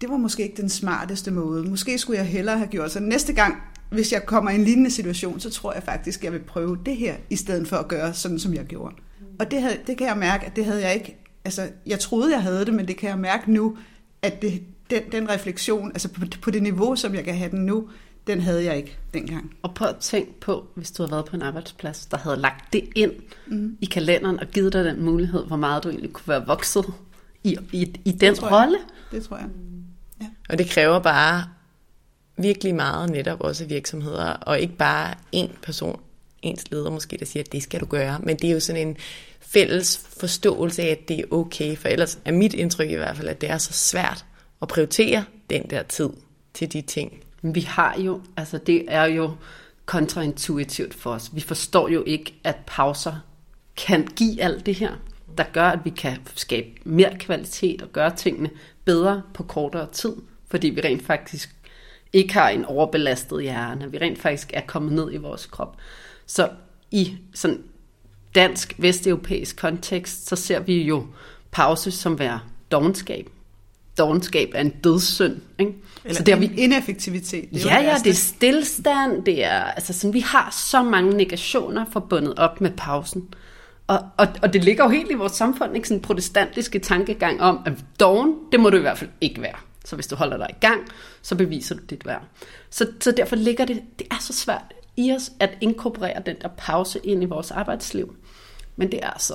[0.00, 1.62] det var måske ikke den smarteste måde.
[1.62, 3.56] Måske skulle jeg hellere have gjort så næste gang,
[3.90, 6.78] hvis jeg kommer i en lignende situation, så tror jeg faktisk, at jeg vil prøve
[6.86, 8.94] det her, i stedet for at gøre sådan, som jeg gjorde.
[9.38, 12.32] Og det, havde, det kan jeg mærke, at det havde jeg ikke, altså jeg troede,
[12.32, 13.76] jeg havde det, men det kan jeg mærke nu,
[14.22, 17.66] at det, den, den refleksion, altså på, på det niveau, som jeg kan have den
[17.66, 17.88] nu,
[18.26, 19.56] den havde jeg ikke dengang.
[19.62, 22.72] Og prøv at tænk på, hvis du havde været på en arbejdsplads, der havde lagt
[22.72, 23.12] det ind
[23.46, 23.76] mm.
[23.80, 26.84] i kalenderen og givet dig den mulighed, hvor meget du egentlig kunne være vokset
[27.44, 28.78] i, i, i den rolle.
[29.10, 29.46] Det tror jeg.
[30.20, 30.26] Ja.
[30.48, 31.44] Og det kræver bare
[32.36, 36.00] virkelig meget netop også virksomheder, og ikke bare en person,
[36.42, 38.88] ens leder måske, der siger, at det skal du gøre, men det er jo sådan
[38.88, 38.96] en
[39.40, 43.28] fælles forståelse af, at det er okay, for ellers er mit indtryk i hvert fald,
[43.28, 44.24] at det er så svært
[44.62, 46.10] at prioritere den der tid
[46.54, 47.23] til de ting.
[47.52, 49.30] Vi har jo, altså det er jo
[49.86, 51.30] kontraintuitivt for os.
[51.34, 53.14] Vi forstår jo ikke, at pauser
[53.76, 54.92] kan give alt det her,
[55.38, 58.50] der gør, at vi kan skabe mere kvalitet og gøre tingene
[58.84, 60.12] bedre på kortere tid,
[60.48, 61.56] fordi vi rent faktisk
[62.12, 65.76] ikke har en overbelastet hjerne, vi rent faktisk er kommet ned i vores krop.
[66.26, 66.50] Så
[66.90, 67.62] i sådan
[68.34, 71.06] dansk, vesteuropæisk kontekst, så ser vi jo
[71.50, 73.28] pause som være dogenskab.
[73.98, 75.40] Dogenskab er en dødssynd.
[75.58, 75.72] Ikke?
[76.04, 77.50] Eller så det er vi ineffektivitet.
[77.50, 81.84] Det ja, ja, det er stillstand, det er, altså sådan, vi har så mange negationer
[81.92, 83.28] forbundet op med pausen.
[83.86, 87.40] Og, og, og det ligger jo helt i vores samfund, ikke sådan en protestantiske tankegang
[87.40, 89.56] om, at dogen, det må du i hvert fald ikke være.
[89.84, 90.80] Så hvis du holder dig i gang,
[91.22, 92.22] så beviser du dit værd.
[92.70, 96.48] Så, så derfor ligger det, det er så svært i os at inkorporere den der
[96.48, 98.16] pause ind i vores arbejdsliv.
[98.76, 99.34] Men det er altså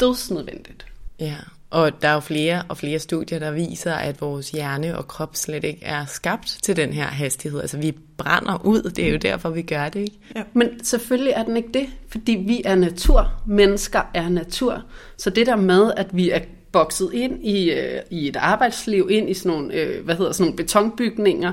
[0.00, 0.86] dødsnødvendigt.
[1.20, 1.36] Ja,
[1.76, 5.36] og der er jo flere og flere studier, der viser, at vores hjerne og krop
[5.36, 7.60] slet ikke er skabt til den her hastighed.
[7.60, 10.18] Altså vi brænder ud, det er jo derfor, vi gør det, ikke?
[10.36, 10.42] Ja.
[10.52, 13.32] Men selvfølgelig er den ikke det, fordi vi er natur.
[13.46, 14.82] Mennesker er natur.
[15.16, 16.40] Så det der med, at vi er
[16.72, 20.44] bokset ind i, øh, i et arbejdsliv, ind i sådan nogle, øh, hvad hedder, sådan
[20.44, 21.52] nogle betonbygninger.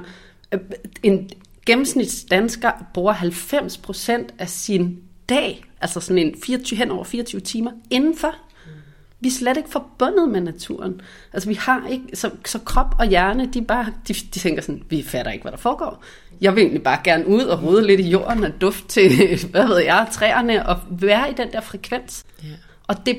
[0.52, 0.60] Øh,
[1.04, 1.30] en
[1.66, 8.36] gennemsnitsdansker bruger 90% af sin dag, altså sådan en 24, hen over 24 timer, indenfor.
[9.24, 11.02] Vi er slet ikke forbundet med naturen.
[11.34, 14.84] Altså vi har ikke, så, så krop og hjerne, de bare, de, de tænker sådan,
[14.90, 16.04] vi fatter ikke, hvad der foregår.
[16.42, 19.12] Jeg vil egentlig bare gerne ud og rode lidt i jorden og duft til,
[19.52, 22.24] hvad ved jeg, træerne, og være i den der frekvens.
[22.46, 22.58] Yeah.
[22.88, 23.18] Og det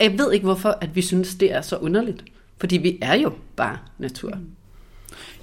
[0.00, 2.24] jeg ved ikke hvorfor, at vi synes, det er så underligt.
[2.58, 4.32] Fordi vi er jo bare natur.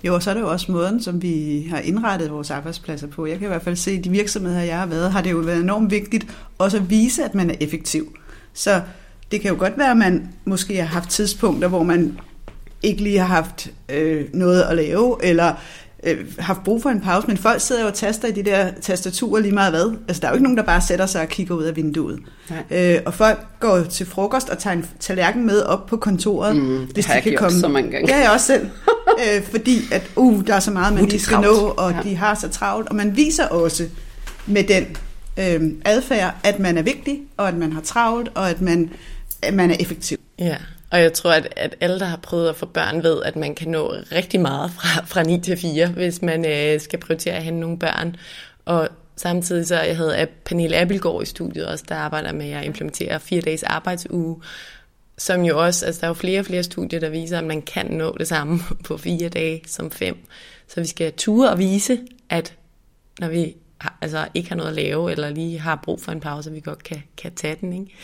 [0.03, 3.25] Jo, og så er det jo også måden, som vi har indrettet vores arbejdspladser på.
[3.25, 5.37] Jeg kan i hvert fald se, at de virksomheder, jeg har været, har det jo
[5.37, 8.17] været enormt vigtigt også at vise, at man er effektiv.
[8.53, 8.81] Så
[9.31, 12.19] det kan jo godt være, at man måske har haft tidspunkter, hvor man
[12.83, 15.53] ikke lige har haft øh, noget at lave, eller
[16.03, 18.71] øh, haft brug for en pause, men folk sidder jo og taster i de der
[18.81, 19.97] tastaturer lige meget hvad.
[20.07, 22.19] Altså, der er jo ikke nogen, der bare sætter sig og kigger ud af vinduet.
[22.71, 26.85] Øh, og folk går til frokost og tager en tallerken med op på kontoret, mm,
[26.93, 27.59] hvis de kan komme.
[27.59, 28.15] så mange gange.
[28.15, 28.69] Ja, jeg også selv.
[29.35, 32.09] øh, fordi at, uh, der er så meget, man uh, lige skal nå, og ja.
[32.09, 32.89] de har så travlt.
[32.89, 33.83] Og man viser også
[34.45, 34.85] med den
[35.39, 38.89] øh, adfærd, at man er vigtig, og at man har travlt, og at man,
[39.41, 40.17] at man er effektiv.
[40.39, 40.57] Ja.
[40.91, 43.55] Og jeg tror, at, at alle, der har prøvet at få børn, ved, at man
[43.55, 47.43] kan nå rigtig meget fra, fra 9 til 4, hvis man øh, skal prioritere at
[47.43, 48.15] hente nogle børn.
[48.65, 53.19] Og samtidig så jeg havde Pernille Appelgaard i studiet også, der arbejder med at implementere
[53.19, 54.41] fire dages arbejdsuge,
[55.17, 57.61] som jo også, altså der er jo flere og flere studier, der viser, at man
[57.61, 60.17] kan nå det samme på fire dage som fem.
[60.67, 62.53] Så vi skal ture og vise, at
[63.19, 66.19] når vi har, altså ikke har noget at lave, eller lige har brug for en
[66.19, 67.73] pause, vi godt kan, kan tage den.
[67.73, 67.95] Ikke?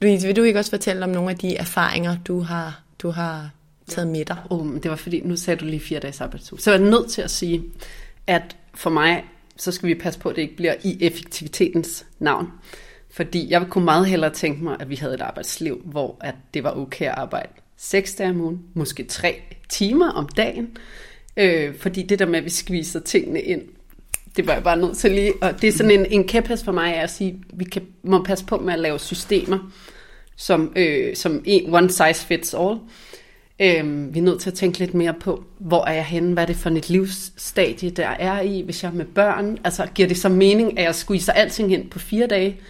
[0.00, 3.50] Louise, vil du ikke også fortælle om nogle af de erfaringer, du har, du har
[3.86, 4.36] taget med dig?
[4.50, 6.60] Oh, det var fordi, nu sagde du lige fire dages arbejdsuge.
[6.60, 7.64] Så jeg er nødt til at sige,
[8.26, 9.24] at for mig,
[9.56, 12.48] så skal vi passe på, at det ikke bliver i effektivitetens navn.
[13.10, 16.64] Fordi jeg kunne meget hellere tænke mig, at vi havde et arbejdsliv, hvor at det
[16.64, 20.76] var okay at arbejde seks dage om ugen, måske tre timer om dagen.
[21.36, 23.62] Øh, fordi det der med, at vi skviser tingene ind,
[24.36, 25.32] det var jeg bare nødt til lige.
[25.42, 28.22] Og det er sådan en, en kæphest for mig, at sige, at vi kan, må
[28.22, 29.58] passe på med at lave systemer,
[30.36, 32.78] som, øh, som en, one size fits all.
[33.60, 36.32] Øh, vi er nødt til at tænke lidt mere på, hvor er jeg henne?
[36.32, 39.58] Hvad er det for et livsstadie, der er i, hvis jeg er med børn?
[39.64, 42.60] Altså, giver det så mening, at jeg squeezer alting ind på fire dage?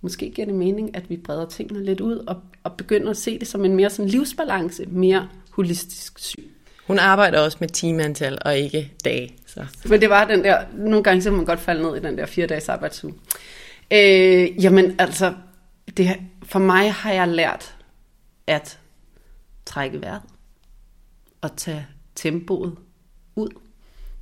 [0.00, 3.38] Måske giver det mening, at vi breder tingene lidt ud og, og begynder at se
[3.38, 6.42] det som en mere sådan livsbalance, mere holistisk syn.
[6.86, 9.34] Hun arbejder også med timeantal og ikke dage.
[9.54, 9.88] Så.
[9.88, 12.18] Men det var den der, nogle gange så må man godt falde ned i den
[12.18, 13.14] der fire dages arbejdsuge.
[13.92, 15.34] Øh, jamen altså,
[15.96, 17.76] det, for mig har jeg lært
[18.46, 18.78] at
[19.66, 20.22] trække vejret
[21.40, 22.76] og tage tempoet
[23.36, 23.48] ud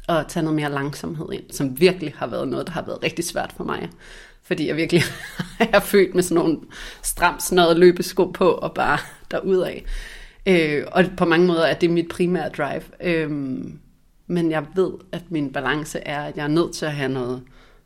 [0.09, 3.25] og tage noget mere langsomhed ind, som virkelig har været noget, der har været rigtig
[3.25, 3.91] svært for mig.
[4.43, 5.03] Fordi jeg virkelig
[5.75, 6.59] er født med sådan nogle
[7.03, 8.99] stramt snøret løbesko på og bare
[9.31, 9.81] derudad.
[10.47, 12.83] Øh, og på mange måder er det mit primære drive.
[13.01, 13.31] Øh,
[14.29, 17.43] men jeg ved, at min balance er, at jeg er nødt til at have noget,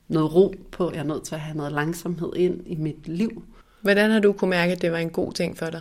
[0.09, 0.90] noget ro på.
[0.92, 3.44] Jeg er nødt til at have noget langsomhed ind i mit liv.
[3.81, 5.81] Hvordan har du kunne mærke, at det var en god ting for dig?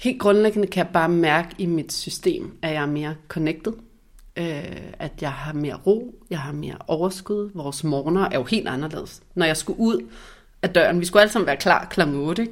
[0.00, 3.72] Helt grundlæggende kan jeg bare mærke i mit system, at jeg er mere connected.
[4.36, 7.50] Øh, at jeg har mere ro, jeg har mere overskud.
[7.54, 9.22] Vores morgener er jo helt anderledes.
[9.34, 10.08] Når jeg skulle ud
[10.62, 12.00] af døren, vi skulle alle sammen være klar kl.
[12.00, 12.48] 8,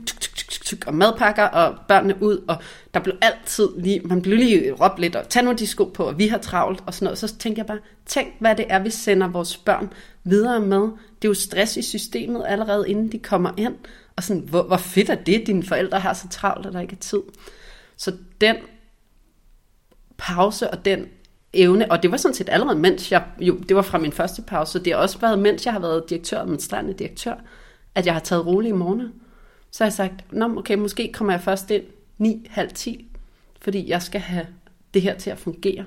[0.87, 2.57] og madpakker, og børnene ud, og
[2.95, 6.05] der blev altid lige, man blev lige råbt lidt, og tag nu de sko på,
[6.05, 7.19] og vi har travlt, og sådan noget.
[7.19, 9.93] Så tænkte jeg bare, tænk hvad det er, vi sender vores børn
[10.25, 10.81] videre med.
[11.23, 13.75] Det er jo stress i systemet allerede, inden de kommer ind.
[14.17, 16.93] Og sådan, hvor, hvor fedt er det, dine forældre har så travlt, at der ikke
[16.93, 17.23] er tid.
[17.97, 18.57] Så den
[20.19, 21.07] pause og den
[21.53, 24.43] evne, og det var sådan set allerede, mens jeg, jo, det var fra min første
[24.43, 27.35] pause, så det har også været, mens jeg har været direktør, administrerende direktør,
[27.95, 29.09] at jeg har taget rolige morgener.
[29.71, 31.83] Så har jeg sagt, Nå, okay, måske kommer jeg først ind
[32.19, 33.11] 9, halv 10,
[33.61, 34.47] fordi jeg skal have
[34.95, 35.85] det her til at fungere.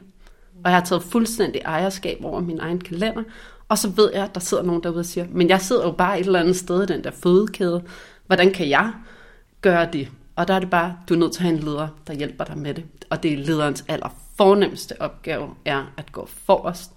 [0.63, 3.24] Og jeg har taget fuldstændig ejerskab over min egen kalender,
[3.69, 5.91] og så ved jeg, at der sidder nogen derude og siger, men jeg sidder jo
[5.91, 7.84] bare et eller andet sted i den der fødekæde.
[8.26, 8.93] Hvordan kan jeg
[9.62, 10.10] gøre det?
[10.36, 12.43] Og der er det bare, du er nødt til at have en leder, der hjælper
[12.43, 12.84] dig med det.
[13.10, 16.91] Og det er lederens aller fornemmeste opgave, er at gå forrest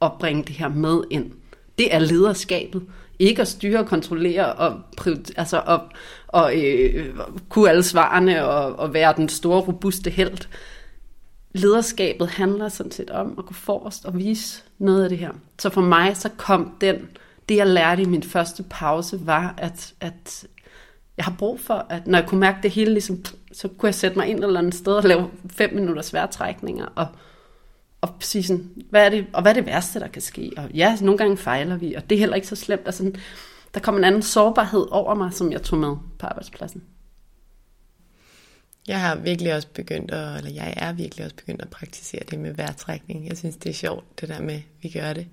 [0.00, 1.32] og bringe det her med ind.
[1.78, 2.82] Det er lederskabet.
[3.20, 4.80] Ikke at styre og kontrollere og,
[5.36, 5.80] altså og,
[6.28, 7.16] og øh,
[7.48, 10.38] kunne alle svarene og, og være den store, robuste held.
[11.52, 15.30] Lederskabet handler sådan set om at gå forrest og vise noget af det her.
[15.58, 16.96] Så for mig så kom den,
[17.48, 20.46] det jeg lærte i min første pause, var at, at
[21.16, 23.94] jeg har brug for, at når jeg kunne mærke det hele, ligesom, så kunne jeg
[23.94, 27.06] sætte mig ind et eller andet sted og lave fem minutters vejrtrækninger, og,
[28.00, 30.52] og sige sådan, hvad er det, og hvad er det værste, der kan ske?
[30.56, 32.82] Og ja, nogle gange fejler vi, og det er heller ikke så slemt.
[32.86, 33.12] Altså,
[33.74, 36.82] der kom en anden sårbarhed over mig, som jeg tog med på arbejdspladsen.
[38.88, 42.38] Jeg har virkelig også begyndt at, eller jeg er virkelig også begyndt at praktisere det
[42.38, 43.28] med vejrtrækning.
[43.28, 45.26] Jeg synes, det er sjovt, det der med, at vi gør det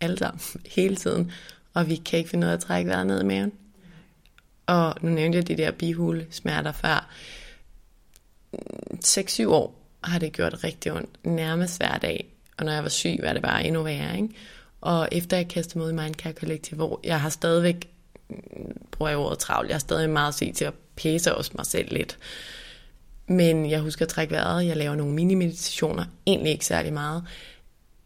[0.00, 0.40] alle sammen,
[0.76, 1.32] hele tiden,
[1.74, 3.52] og vi kan ikke finde ud af at trække vejret ned i maven.
[4.66, 7.10] Og nu nævnte jeg de der bihule smerter før.
[8.52, 12.26] Mm, 6-7 år har det gjort rigtig ondt, nærmest hver dag.
[12.58, 14.16] Og når jeg var syg, var det bare endnu værre.
[14.16, 14.28] Ikke?
[14.80, 17.88] Og efter jeg kastede mod i Mindcare Collective, hvor jeg har stadigvæk,
[18.30, 18.36] mm,
[18.90, 21.66] bruger jeg ordet travlt, jeg har stadig meget at se til at pæse også mig
[21.66, 22.18] selv lidt.
[23.28, 27.24] Men jeg husker at trække vejret, jeg laver nogle mini-meditationer, egentlig ikke særlig meget.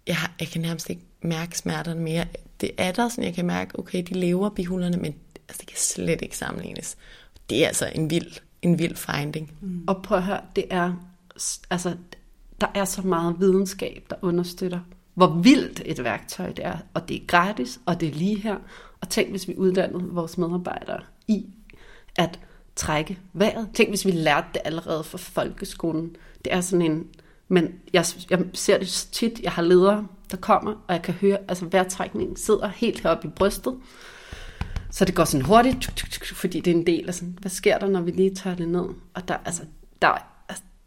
[0.07, 2.27] Jeg, har, jeg kan nærmest ikke mærke smerterne mere.
[2.61, 5.15] Det er der sådan, jeg kan mærke, okay, de lever bihulerne, men
[5.49, 6.97] altså, det kan slet ikke sammenlignes.
[7.51, 8.33] Det er altså en vild,
[8.63, 9.53] en vild finding.
[9.61, 9.85] Mm.
[9.89, 11.10] Og prøv at høre, det er,
[11.71, 11.97] altså,
[12.61, 14.81] der er så meget videnskab, der understøtter,
[15.15, 16.79] hvor vildt et værktøj det er.
[16.95, 18.57] Og det er gratis, og det er lige her.
[19.01, 21.47] Og tænk, hvis vi uddannede vores medarbejdere i
[22.17, 22.41] at
[22.77, 23.69] trække vejret.
[23.75, 26.17] Tænk, hvis vi lærte det allerede fra folkeskolen.
[26.45, 27.07] Det er sådan en...
[27.49, 31.39] Men jeg, jeg ser det tit, jeg har ledere, der kommer, og jeg kan høre,
[31.49, 33.75] altså vejrtrækningen sidder helt heroppe i brystet.
[34.91, 37.39] Så det går sådan hurtigt, tuk, tuk, tuk, fordi det er en del af sådan,
[37.41, 38.85] hvad sker der, når vi lige tager det ned?
[39.15, 39.63] Og der, altså,
[40.03, 40.09] der,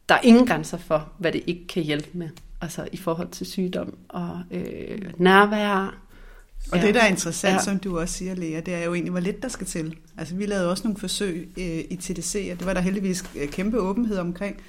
[0.09, 2.29] der er ingen grænser for, hvad det ikke kan hjælpe med.
[2.61, 5.99] Altså i forhold til sygdom og øh, nærvær.
[6.71, 6.85] Og ja.
[6.85, 7.59] det, der er interessant, ja.
[7.59, 9.95] som du også siger, Lea, det er jo egentlig, hvor lidt der skal til.
[10.17, 13.49] Altså vi lavede også nogle forsøg øh, i TDC, og det var der heldigvis øh,
[13.49, 14.61] kæmpe åbenhed omkring,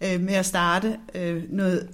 [0.00, 1.88] øh, med at starte øh, noget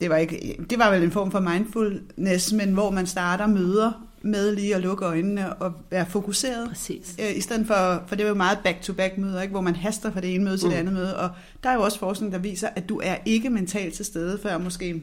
[0.00, 3.92] det var, ikke, det var vel en form for mindfulness, men hvor man starter møder
[4.24, 6.68] med lige at lukke øjnene og være fokuseret.
[6.68, 7.16] Præcis.
[7.20, 9.52] Øh, I stedet for, for det var jo meget back-to-back møder, ikke?
[9.52, 10.70] hvor man haster fra det ene møde til mm.
[10.70, 11.16] det andet møde.
[11.16, 11.30] Og
[11.62, 14.58] der er jo også forskning, der viser, at du er ikke mentalt til stede før
[14.58, 15.02] måske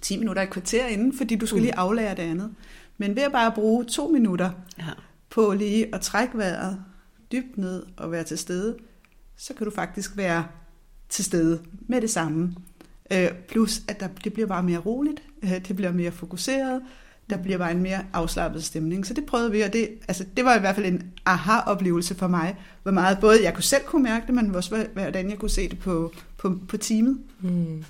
[0.00, 1.62] 10 minutter i kvarter inden, fordi du skal mm.
[1.62, 2.50] lige aflære det andet.
[2.98, 4.84] Men ved at bare bruge to minutter Ja.
[5.30, 6.78] på lige at trække vejret
[7.32, 8.76] dybt ned og være til stede,
[9.36, 10.46] så kan du faktisk være
[11.08, 12.54] til stede med det samme.
[13.12, 16.82] Øh, plus, at der, det bliver bare mere roligt, øh, det bliver mere fokuseret,
[17.30, 19.06] der bliver bare en mere afslappet stemning.
[19.06, 22.26] Så det prøvede vi, og det, altså, det var i hvert fald en aha-oplevelse for
[22.26, 25.50] mig, hvor meget både jeg kunne selv kunne mærke det, men også hvordan jeg kunne
[25.50, 27.18] se det på, på, på teamet.
[27.40, 27.84] Mm.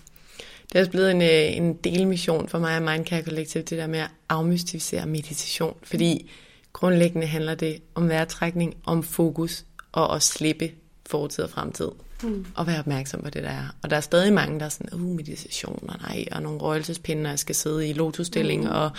[0.68, 3.86] Det er også blevet en, øh, en delmission for mig og Mindcare Collective, det der
[3.86, 5.76] med at afmystificere meditation.
[5.82, 6.30] Fordi
[6.72, 10.70] grundlæggende handler det om vejrtrækning, om fokus og at slippe
[11.06, 11.88] fortid og fremtid.
[12.22, 12.46] Mm.
[12.54, 13.66] Og være opmærksom på det, der er.
[13.82, 17.22] Og der er stadig mange, der er sådan, uh, meditation, og nej, og nogle røgelsespinde,
[17.22, 18.70] og jeg skal sidde i lotusstilling, mm.
[18.70, 18.90] og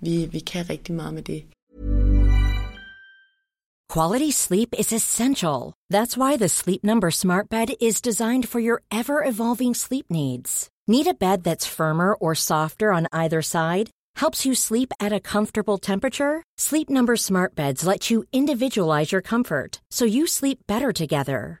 [0.00, 1.44] vi, vi kan rigtig meget med det.
[3.94, 5.72] Quality sleep is essential.
[5.90, 10.68] That's why the Sleep Number Smart Bed is designed for your ever evolving sleep needs.
[10.86, 13.90] Need a bed that's firmer or softer on either side?
[14.16, 16.42] Helps you sleep at a comfortable temperature?
[16.58, 21.60] Sleep Number Smart Beds let you individualize your comfort so you sleep better together.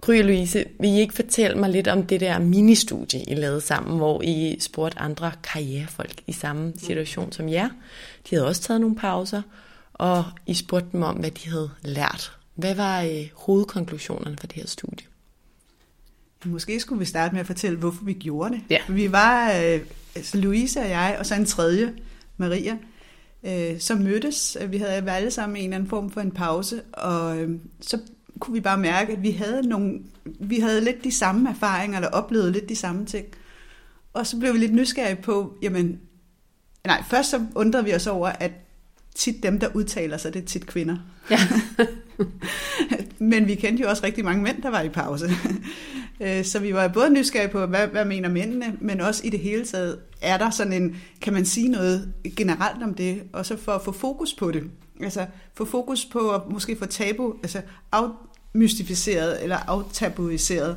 [0.00, 3.96] Gry Louise, vil I ikke fortælle mig lidt om det der ministudie, I lavede sammen,
[3.96, 7.68] hvor I spurgte andre karrierefolk i samme situation som jer?
[8.30, 9.42] De havde også taget nogle pauser,
[9.92, 12.32] og I spurgte dem om, hvad de havde lært.
[12.54, 15.06] Hvad var øh, hovedkonklusionerne for det her studie?
[16.44, 18.60] Måske skulle vi starte med at fortælle, hvorfor vi gjorde det.
[18.70, 18.78] Ja.
[18.88, 19.80] Vi var, øh,
[20.14, 21.94] altså Louise og jeg, og så en tredje,
[22.36, 22.76] Maria,
[23.44, 24.56] øh, som mødtes.
[24.68, 27.98] Vi havde alle sammen en eller anden form for en pause, og øh, så
[28.40, 30.00] kunne vi bare mærke, at vi havde, nogle,
[30.40, 33.26] vi havde lidt de samme erfaringer, eller oplevede lidt de samme ting.
[34.12, 36.00] Og så blev vi lidt nysgerrige på, jamen,
[36.86, 38.52] nej, først så undrede vi os over, at
[39.14, 40.96] tit dem, der udtaler sig, det er tit kvinder.
[41.30, 41.38] Ja.
[43.18, 45.30] Men vi kendte jo også rigtig mange mænd, der var i pause.
[46.22, 49.40] Øh, Så vi var både nysgerrige på, hvad, hvad mener mændene, men også i det
[49.40, 53.56] hele taget, er der sådan en, kan man sige noget generelt om det, og så
[53.56, 54.62] for at få fokus på det.
[55.02, 57.60] Altså få fokus på at måske få tabu, altså
[58.54, 60.76] afmystificeret eller aftabuiseret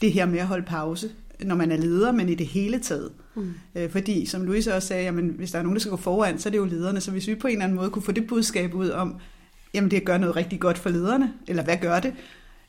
[0.00, 3.12] det her med at holde pause, når man er leder, men i det hele taget.
[3.34, 3.54] Mm.
[3.90, 6.48] Fordi, som Louise også sagde, jamen, hvis der er nogen, der skal gå foran, så
[6.48, 7.00] er det jo lederne.
[7.00, 9.16] Så hvis vi på en eller anden måde kunne få det budskab ud om,
[9.74, 12.12] jamen det gør noget rigtig godt for lederne, eller hvad gør det,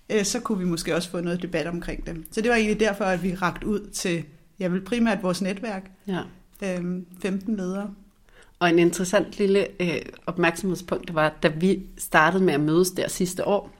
[0.09, 2.25] øh, så kunne vi måske også få noget debat omkring dem.
[2.31, 4.23] Så det var egentlig derfor, at vi ragt ud til,
[4.59, 6.21] jeg vil primært vores netværk, ja.
[6.63, 7.89] øh, 15 ledere.
[8.59, 13.47] Og en interessant lille øh, opmærksomhedspunkt var, da vi startede med at mødes der sidste
[13.47, 13.74] år,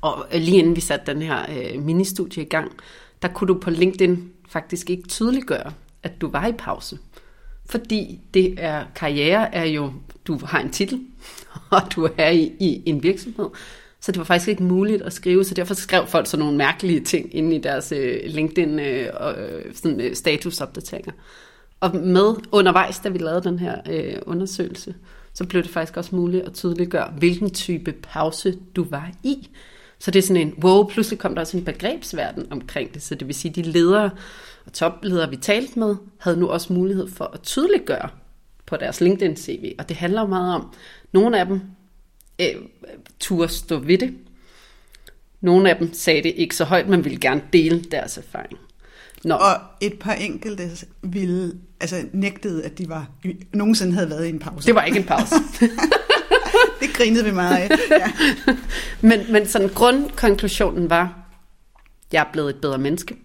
[0.00, 2.72] og lige inden vi satte den her øh, ministudie i gang,
[3.22, 5.72] der kunne du på LinkedIn faktisk ikke tydeliggøre,
[6.02, 6.98] at du var i pause.
[7.66, 9.92] Fordi det er, karriere er jo,
[10.26, 11.00] du har en titel,
[11.70, 13.48] og du er i, i en virksomhed.
[14.00, 17.00] Så det var faktisk ikke muligt at skrive, så derfor skrev folk sådan nogle mærkelige
[17.00, 21.12] ting inde i deres øh, LinkedIn øh, øh, sådan, øh, statusopdateringer.
[21.80, 24.94] Og med undervejs, da vi lavede den her øh, undersøgelse,
[25.34, 29.48] så blev det faktisk også muligt at tydeliggøre, hvilken type pause du var i.
[30.02, 33.02] Så det er sådan en, wow, pludselig kom der også en begrebsverden omkring det.
[33.02, 34.10] Så det vil sige, de ledere
[34.66, 38.08] og topledere, vi talte med, havde nu også mulighed for at tydeliggøre
[38.66, 39.74] på deres LinkedIn-CV.
[39.78, 40.72] Og det handler meget om,
[41.12, 41.60] nogle af dem
[42.40, 42.46] øh,
[43.20, 44.14] turde stå ved det.
[45.40, 48.58] Nogle af dem sagde det ikke så højt, men ville gerne dele deres erfaring.
[49.24, 49.34] Nå.
[49.34, 50.70] Og et par enkelte
[51.02, 53.10] ville, altså nægtede, at de var,
[53.52, 54.66] nogensinde havde været i en pause.
[54.66, 55.34] Det var ikke en pause.
[56.82, 57.68] det grinede vi meget af.
[57.90, 58.12] Ja.
[59.00, 61.22] men, men sådan grundkonklusionen var,
[62.12, 63.16] jeg er blevet et bedre menneske.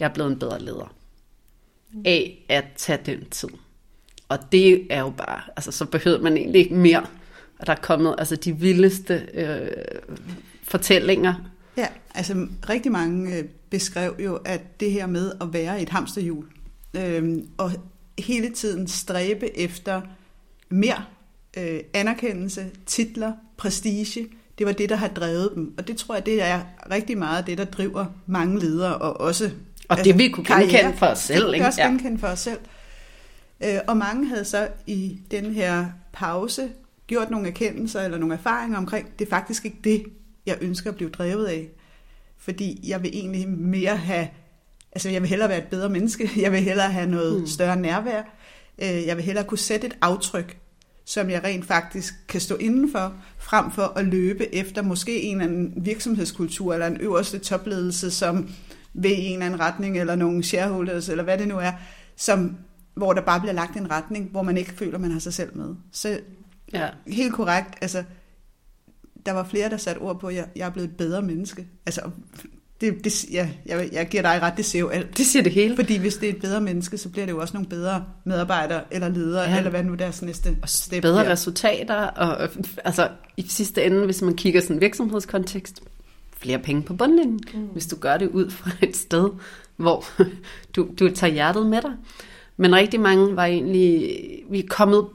[0.00, 0.94] Jeg er blevet en bedre leder.
[2.04, 3.48] Af at tage den tid.
[4.28, 7.06] Og det er jo bare, altså så behøver man egentlig ikke mere.
[7.58, 9.68] Og der er kommet altså de vildeste øh,
[10.62, 11.34] fortællinger.
[11.76, 16.46] Ja, altså rigtig mange øh, beskrev jo, at det her med at være et hamsterhjul,
[16.96, 17.72] øh, og
[18.18, 20.00] hele tiden stræbe efter
[20.68, 21.04] mere
[21.56, 24.28] øh, anerkendelse, titler, prestige.
[24.58, 25.74] Det var det, der har drevet dem.
[25.78, 29.50] Og det tror jeg, det er rigtig meget det, der driver mange ledere, og også
[29.88, 31.46] og det vi kunne genkende for os selv.
[31.46, 31.88] Det vi også ja.
[31.88, 32.58] genkende for os selv.
[33.64, 36.68] Øh, og mange havde så i den her pause
[37.06, 40.04] gjort nogle erkendelser eller nogle erfaringer omkring, det er faktisk ikke det,
[40.46, 41.68] jeg ønsker at blive drevet af.
[42.38, 44.28] Fordi jeg vil egentlig mere have,
[44.92, 47.46] altså jeg vil hellere være et bedre menneske, jeg vil hellere have noget mm.
[47.46, 48.22] større nærvær,
[48.78, 50.58] øh, jeg vil hellere kunne sætte et aftryk,
[51.08, 55.52] som jeg rent faktisk kan stå indenfor, frem for at løbe efter måske en eller
[55.52, 58.50] anden virksomhedskultur eller en øverste topledelse, som
[58.94, 61.72] ved en eller anden retning, eller nogle shareholders, eller hvad det nu er,
[62.16, 62.56] som,
[62.94, 65.56] hvor der bare bliver lagt en retning, hvor man ikke føler, man har sig selv
[65.56, 65.74] med.
[65.92, 66.20] Så
[66.72, 66.88] ja.
[67.06, 68.04] helt korrekt, altså,
[69.26, 71.66] der var flere, der satte ord på, at jeg, jeg er blevet et bedre menneske.
[71.86, 72.10] Altså,
[72.80, 75.18] det, det, ja, jeg, jeg giver dig ret, det ser jo alt.
[75.18, 75.76] Det siger det hele.
[75.76, 78.80] Fordi hvis det er et bedre menneske, så bliver det jo også nogle bedre medarbejdere
[78.90, 79.56] eller ledere, ja.
[79.56, 81.32] eller hvad nu deres næste og step Bedre bliver.
[81.32, 82.48] resultater, og
[82.84, 85.82] altså i sidste ende, hvis man kigger sådan en virksomhedskontekst,
[86.38, 87.60] flere penge på bundlinjen, mm.
[87.60, 89.30] hvis du gør det ud fra et sted,
[89.76, 90.04] hvor
[90.76, 91.92] du, du tager hjertet med dig.
[92.56, 94.18] Men rigtig mange var egentlig,
[94.50, 95.06] vi er kommet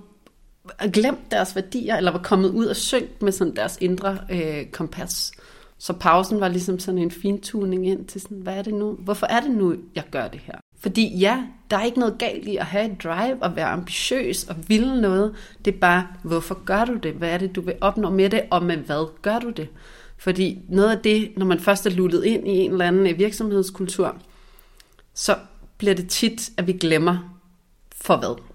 [0.94, 5.32] glemt deres værdier, eller var kommet ud og synk med sådan deres indre øh, kompas.
[5.82, 8.92] Så pausen var ligesom sådan en fintuning ind til sådan, hvad er det nu?
[8.92, 10.54] Hvorfor er det nu, jeg gør det her?
[10.80, 14.44] Fordi ja, der er ikke noget galt i at have et drive og være ambitiøs
[14.44, 15.36] og ville noget.
[15.66, 17.14] Det er bare, hvorfor gør du det?
[17.14, 19.68] Hvad er det, du vil opnå med det, og med hvad gør du det?
[20.18, 24.16] Fordi noget af det, når man først er luttet ind i en eller anden virksomhedskultur,
[25.14, 25.36] så
[25.78, 27.40] bliver det tit, at vi glemmer
[27.96, 28.51] for hvad.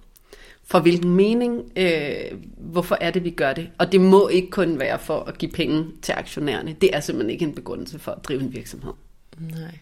[0.69, 3.69] For hvilken mening, øh, hvorfor er det, vi gør det.
[3.79, 6.77] Og det må ikke kun være for at give penge til aktionærerne.
[6.81, 8.93] Det er simpelthen ikke en begrundelse for at drive en virksomhed.
[9.39, 9.79] Nej.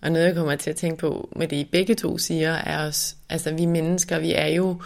[0.00, 2.86] Og noget, jeg kommer til at tænke på med det, I begge to siger, er
[2.86, 4.82] også, altså vi mennesker, vi er jo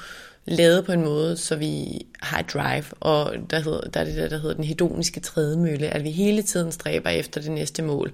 [0.48, 4.16] lavet på en måde, så vi har et drive, og der, hedder, der er det
[4.16, 8.12] der, der hedder den hedoniske trædemølle, at vi hele tiden stræber efter det næste mål.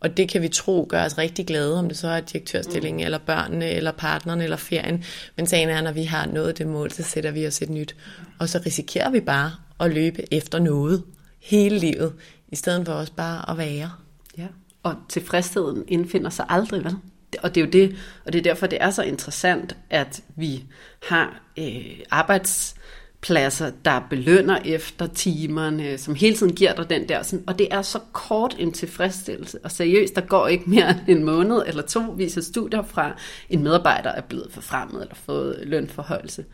[0.00, 3.04] Og det kan vi tro gør os rigtig glade, om det så er direktørstillingen, mm.
[3.04, 5.04] eller børnene, eller partneren, eller ferien.
[5.36, 7.96] Men sagen er, når vi har nået det mål, så sætter vi os et nyt.
[8.38, 11.02] Og så risikerer vi bare at løbe efter noget
[11.40, 12.12] hele livet,
[12.48, 13.90] i stedet for også bare at være.
[14.38, 14.46] Ja,
[14.82, 16.96] og tilfredsheden indfinder sig aldrig, vel?
[17.42, 20.64] Og det er jo det, og det er derfor, det er så interessant, at vi
[21.08, 27.44] har øh, arbejdspladser, der belønner efter timerne, som hele tiden giver dig den der, sådan,
[27.46, 31.24] og det er så kort en tilfredsstillelse, og seriøst, der går ikke mere end en
[31.24, 33.20] måned eller to, viser studier fra,
[33.50, 36.44] en medarbejder er blevet forfremmet eller fået lønforhøjelse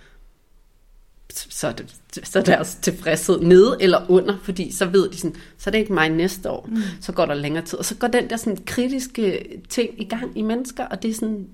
[1.33, 5.37] så er, det, så er deres tilfredshed nede eller under, fordi så ved de sådan,
[5.59, 6.77] så er det ikke mig næste år, mm.
[7.01, 7.79] så går der længere tid.
[7.79, 11.15] Og så går den der sådan kritiske ting i gang i mennesker, og det er
[11.15, 11.47] sådan,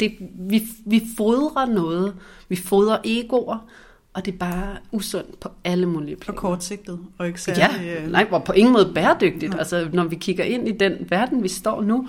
[0.00, 2.14] det, vi, vi fodrer noget,
[2.48, 3.68] vi fodrer egoer,
[4.14, 6.38] og det er bare usundt på alle mulige planer.
[6.38, 7.84] Og kortsigtet, og ikke særlig...
[7.84, 9.50] Ja, øh, nej, på ingen måde bæredygtigt.
[9.50, 9.58] Nej.
[9.58, 12.08] Altså, når vi kigger ind i den verden, vi står nu,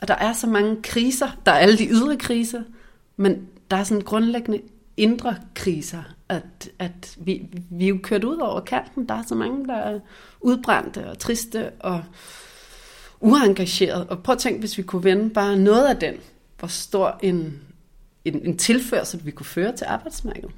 [0.00, 2.62] og der er så mange kriser, der er alle de ydre kriser,
[3.16, 4.60] men der er sådan grundlæggende
[4.96, 9.08] indre kriser, at, at vi, vi er jo kørt ud over kanten.
[9.08, 10.00] Der er så mange, der er
[10.40, 12.04] udbrændte og triste og
[13.20, 14.08] uengageret.
[14.08, 16.14] Og prøv at tænke, hvis vi kunne vende bare noget af den,
[16.58, 17.60] hvor stor en,
[18.24, 20.50] en, en tilførsel vi kunne føre til arbejdsmarkedet.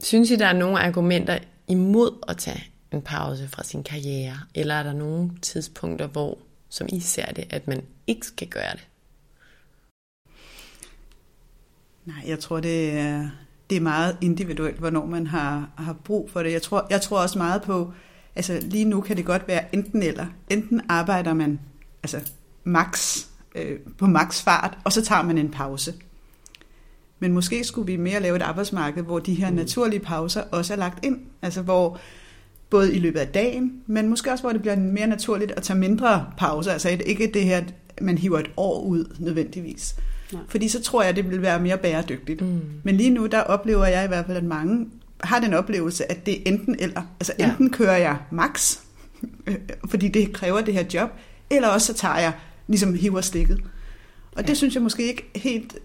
[0.00, 1.38] Synes I, der er nogle argumenter
[1.68, 4.36] imod at tage en pause fra sin karriere?
[4.54, 6.38] Eller er der nogle tidspunkter, hvor,
[6.68, 8.88] som I ser det, at man ikke skal gøre det?
[12.04, 13.30] Nej, jeg tror, det er,
[13.72, 16.52] det er meget individuelt, hvornår man har, har brug for det.
[16.52, 17.92] Jeg tror, jeg tror også meget på,
[18.36, 20.26] altså lige nu kan det godt være enten eller.
[20.50, 21.60] Enten arbejder man
[22.02, 22.20] altså
[22.64, 23.18] max,
[23.54, 25.94] øh, på max fart, og så tager man en pause.
[27.18, 29.56] Men måske skulle vi mere lave et arbejdsmarked, hvor de her mm.
[29.56, 31.18] naturlige pauser også er lagt ind.
[31.42, 32.00] Altså hvor
[32.70, 35.78] både i løbet af dagen, men måske også hvor det bliver mere naturligt at tage
[35.78, 36.72] mindre pauser.
[36.72, 37.62] Altså ikke det her,
[38.00, 39.96] man hiver et år ud nødvendigvis.
[40.32, 40.42] Nej.
[40.48, 42.40] Fordi så tror jeg, det vil være mere bæredygtigt.
[42.40, 42.60] Mm.
[42.82, 44.86] Men lige nu, der oplever jeg i hvert fald, at mange
[45.20, 47.02] har den oplevelse, at det er enten eller.
[47.20, 47.50] Altså ja.
[47.50, 48.78] enten kører jeg max,
[49.90, 51.10] fordi det kræver det her job,
[51.50, 52.32] eller også så tager jeg,
[52.68, 53.60] ligesom hiver stikket.
[54.32, 54.46] Og ja.
[54.46, 55.76] det synes jeg måske ikke helt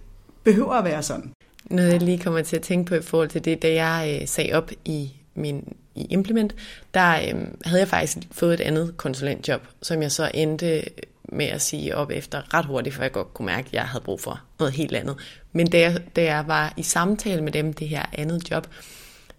[0.44, 1.32] behøver at være sådan.
[1.66, 4.28] Noget jeg lige kommer til at tænke på i forhold til det, da jeg øh,
[4.28, 6.56] sagde op i min i Implement,
[6.94, 10.84] der øh, havde jeg faktisk fået et andet konsulentjob, som jeg så endte
[11.28, 14.04] med at sige op efter ret hurtigt, for jeg godt kunne mærke, at jeg havde
[14.04, 15.16] brug for noget helt andet.
[15.52, 18.68] Men da jeg, da jeg var i samtale med dem, det her andet job,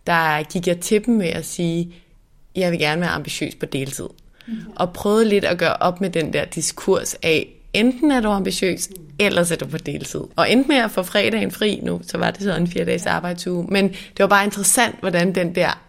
[0.07, 1.95] der gik jeg til dem med at sige,
[2.57, 4.09] jeg vil gerne være ambitiøs på deltid.
[4.49, 4.55] Mm.
[4.77, 8.89] Og prøvede lidt at gøre op med den der diskurs af, enten er du ambitiøs,
[9.19, 10.21] ellers er du på deltid.
[10.37, 13.07] Og endte med at få fredagen fri nu, så var det så en fire dages
[13.07, 13.67] arbejdsuge.
[13.69, 15.83] Men det var bare interessant, hvordan den der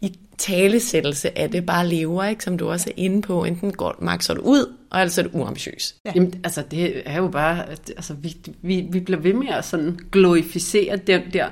[0.00, 2.44] i talesættelse af det bare lever, ikke?
[2.44, 3.44] som du også er inde på.
[3.44, 5.94] Enten går, makser du ud, og ellers er du uambitiøs.
[6.04, 6.12] Ja.
[6.14, 9.98] Jamen, altså det er jo bare, altså vi, vi, vi bliver ved med at sådan
[10.12, 11.48] glorificere dem der,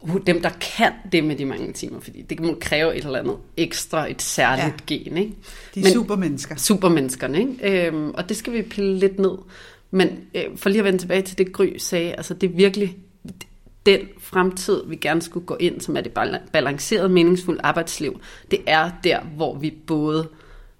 [0.00, 3.18] uh, dem der kan det med de mange timer, fordi det må kræve et eller
[3.18, 4.94] andet ekstra, et særligt ja.
[4.94, 5.16] gen.
[5.16, 5.32] Ikke?
[5.74, 6.56] De er supermennesker.
[6.56, 7.86] Supermenneskerne, ikke?
[7.86, 9.38] Øhm, og det skal vi pille lidt ned.
[9.90, 12.96] Men øh, for lige at vende tilbage til det, Gry sagde, altså det er virkelig
[13.86, 16.12] den fremtid, vi gerne skulle gå ind, som er det
[16.52, 18.20] balancerede, meningsfulde arbejdsliv,
[18.50, 20.28] det er der, hvor vi både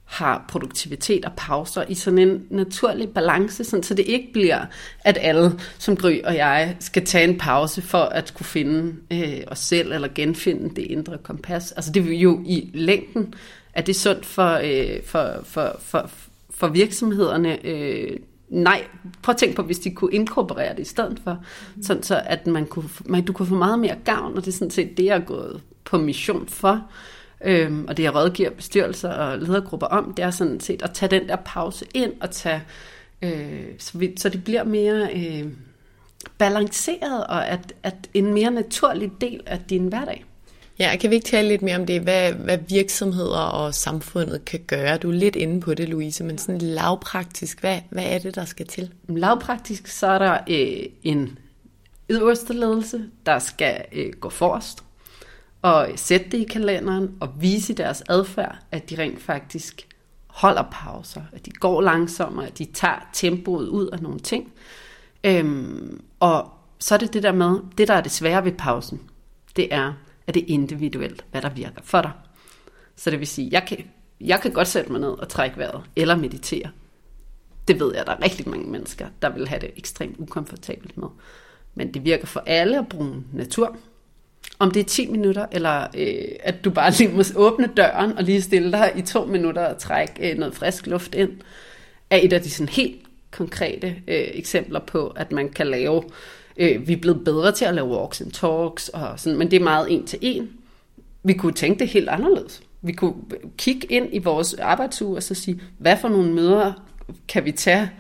[0.09, 4.67] har produktivitet og pauser i sådan en naturlig balance, sådan, så det ikke bliver,
[5.05, 9.41] at alle, som Gry og jeg, skal tage en pause for at kunne finde øh,
[9.47, 11.73] os selv, eller genfinde det indre kompas.
[11.73, 13.35] Altså det er jo i længden,
[13.75, 16.11] at det sundt for, øh, for, for, for,
[16.51, 18.17] for virksomhederne, øh,
[18.49, 18.85] nej,
[19.23, 21.45] prøv at tænke på, hvis de kunne inkorporere det i stedet for,
[21.77, 21.83] mm.
[21.83, 24.57] sådan så at man kunne, man, du kunne få meget mere gavn, og det er
[24.57, 26.83] sådan set det, jeg er gået på mission for,
[27.45, 31.11] øhm, og det jeg rådgiver bestyrelser og ledergrupper om, det er sådan set at tage
[31.11, 32.63] den der pause ind og tage,
[33.23, 35.53] øh, så, vi, så det bliver mere øh,
[36.39, 40.25] balanceret, og at, at en mere naturlig del af din hverdag.
[40.79, 44.61] Ja, kan vi ikke tale lidt mere om det, hvad, hvad virksomheder og samfundet kan
[44.67, 44.97] gøre?
[44.97, 48.45] Du er lidt inde på det, Louise, men sådan lavpraktisk, hvad, hvad er det, der
[48.45, 48.93] skal til?
[49.09, 51.39] Lavpraktisk, så er der øh, en
[52.11, 54.85] yderste ledelse, der skal øh, gå forrest
[55.69, 59.89] og sætte det i kalenderen og vise deres adfærd, at de rent faktisk
[60.27, 64.53] holder pauser, at de går langsommere, at de tager tempoet ud af nogle ting.
[65.25, 69.01] Øhm, og så er det det der med, det der er det svære ved pausen,
[69.57, 69.93] det er,
[70.27, 72.13] at det er individuelt, hvad der virker for dig.
[72.97, 73.79] Så det vil sige, jeg kan,
[74.21, 76.71] jeg kan godt sætte mig ned og trække vejret, eller meditere.
[77.69, 81.09] Det ved jeg, der er rigtig mange mennesker, der vil have det ekstremt ukomfortabelt med.
[81.75, 83.77] Men det virker for alle at bruge natur.
[84.59, 88.25] Om det er 10 minutter, eller øh, at du bare lige må åbne døren og
[88.25, 91.31] lige stille dig i to minutter og trække øh, noget frisk luft ind,
[92.11, 96.03] er et af de sådan helt konkrete øh, eksempler på, at man kan lave
[96.59, 99.57] Øh, vi er blevet bedre til at lave walks and talks, og sådan, men det
[99.57, 100.51] er meget en til en.
[101.23, 102.61] Vi kunne tænke det helt anderledes.
[102.83, 103.15] Vi kunne
[103.57, 106.73] kigge ind i vores arbejdsuge og så sige, hvad for nogle møder
[107.29, 107.91] kan vi tage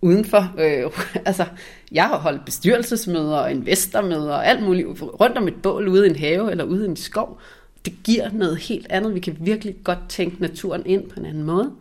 [0.00, 0.54] udenfor.
[0.58, 0.90] Øh,
[1.28, 1.46] altså,
[1.92, 6.10] jeg har holdt bestyrelsesmøder og investormøder og alt muligt rundt om et bål ude i
[6.10, 7.40] en have eller ude i en skov.
[7.84, 9.14] Det giver noget helt andet.
[9.14, 11.72] Vi kan virkelig godt tænke naturen ind på en anden måde.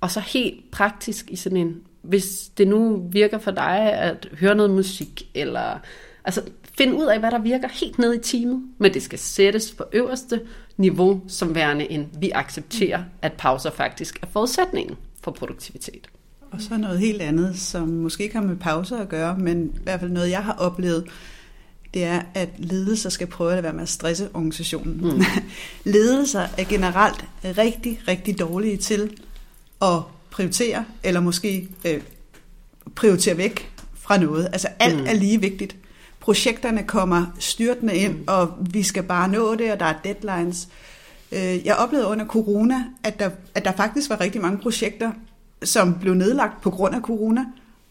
[0.00, 4.54] Og så helt praktisk i sådan en hvis det nu virker for dig at høre
[4.54, 5.78] noget musik, eller
[6.24, 6.42] altså
[6.78, 9.84] find ud af, hvad der virker helt ned i timen, men det skal sættes på
[9.92, 10.40] øverste
[10.76, 16.08] niveau som værende en, vi accepterer, at pauser faktisk er forudsætningen for produktivitet.
[16.52, 19.82] Og så noget helt andet, som måske ikke har med pauser at gøre, men i
[19.82, 21.04] hvert fald noget, jeg har oplevet,
[21.94, 25.00] det er, at ledelser skal prøve at være med at stresse organisationen.
[25.00, 25.22] Mm.
[25.92, 29.10] ledelser er generelt rigtig, rigtig dårlige til
[29.82, 29.98] at
[30.30, 32.00] prioritere, eller måske øh,
[32.94, 34.48] prioritere væk fra noget.
[34.52, 35.06] Altså alt mm.
[35.06, 35.76] er lige vigtigt.
[36.20, 38.24] Projekterne kommer styrtende ind, mm.
[38.26, 40.68] og vi skal bare nå det, og der er deadlines.
[41.32, 45.10] Øh, jeg oplevede under corona, at der, at der faktisk var rigtig mange projekter,
[45.64, 47.44] som blev nedlagt på grund af corona,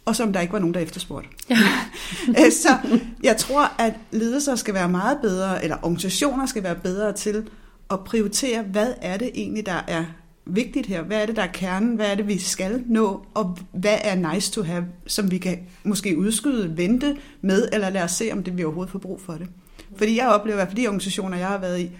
[0.06, 1.30] og som der ikke var nogen, der efterspurgte.
[1.50, 1.56] Ja.
[2.30, 2.70] Øh, så
[3.24, 7.50] jeg tror, at ledelser skal være meget bedre, eller organisationer skal være bedre til
[7.92, 10.06] at prioritere, hvad er det egentlig, der er
[10.46, 11.02] vigtigt her?
[11.02, 11.96] Hvad er det, der er kernen?
[11.96, 13.26] Hvad er det, vi skal nå?
[13.34, 18.04] Og hvad er nice to have, som vi kan måske udskyde, vente med, eller lade
[18.04, 19.48] os se, om det vi overhovedet får brug for det?
[19.96, 21.92] Fordi jeg oplever, at for de organisationer, jeg har været i,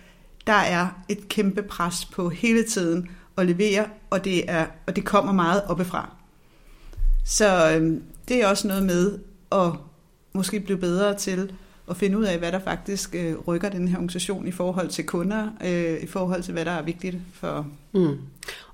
[0.48, 5.06] der er et kæmpe pres på hele tiden at levere, og det, er, og det
[5.06, 6.16] kommer meget oppefra.
[7.26, 9.20] Så øhm, det er også noget med
[9.52, 9.72] at
[10.34, 11.52] måske blive bedre til
[11.90, 15.06] at finde ud af, hvad der faktisk øh, rykker den her organisation i forhold til
[15.06, 17.68] kunder, øh, i forhold til, hvad der er vigtigt for...
[17.92, 18.18] Mm.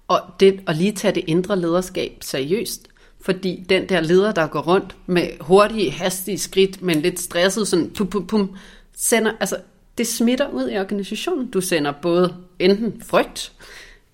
[0.08, 2.88] Og, det, og lige tage det indre lederskab seriøst,
[3.22, 7.90] fordi den der leder, der går rundt med hurtige, hastige skridt, men lidt stresset, sådan
[7.98, 8.56] pum, pum, pum,
[8.96, 9.58] sender, altså,
[9.98, 11.52] det smitter ud i organisationen.
[11.52, 13.54] Du sender både enten frygt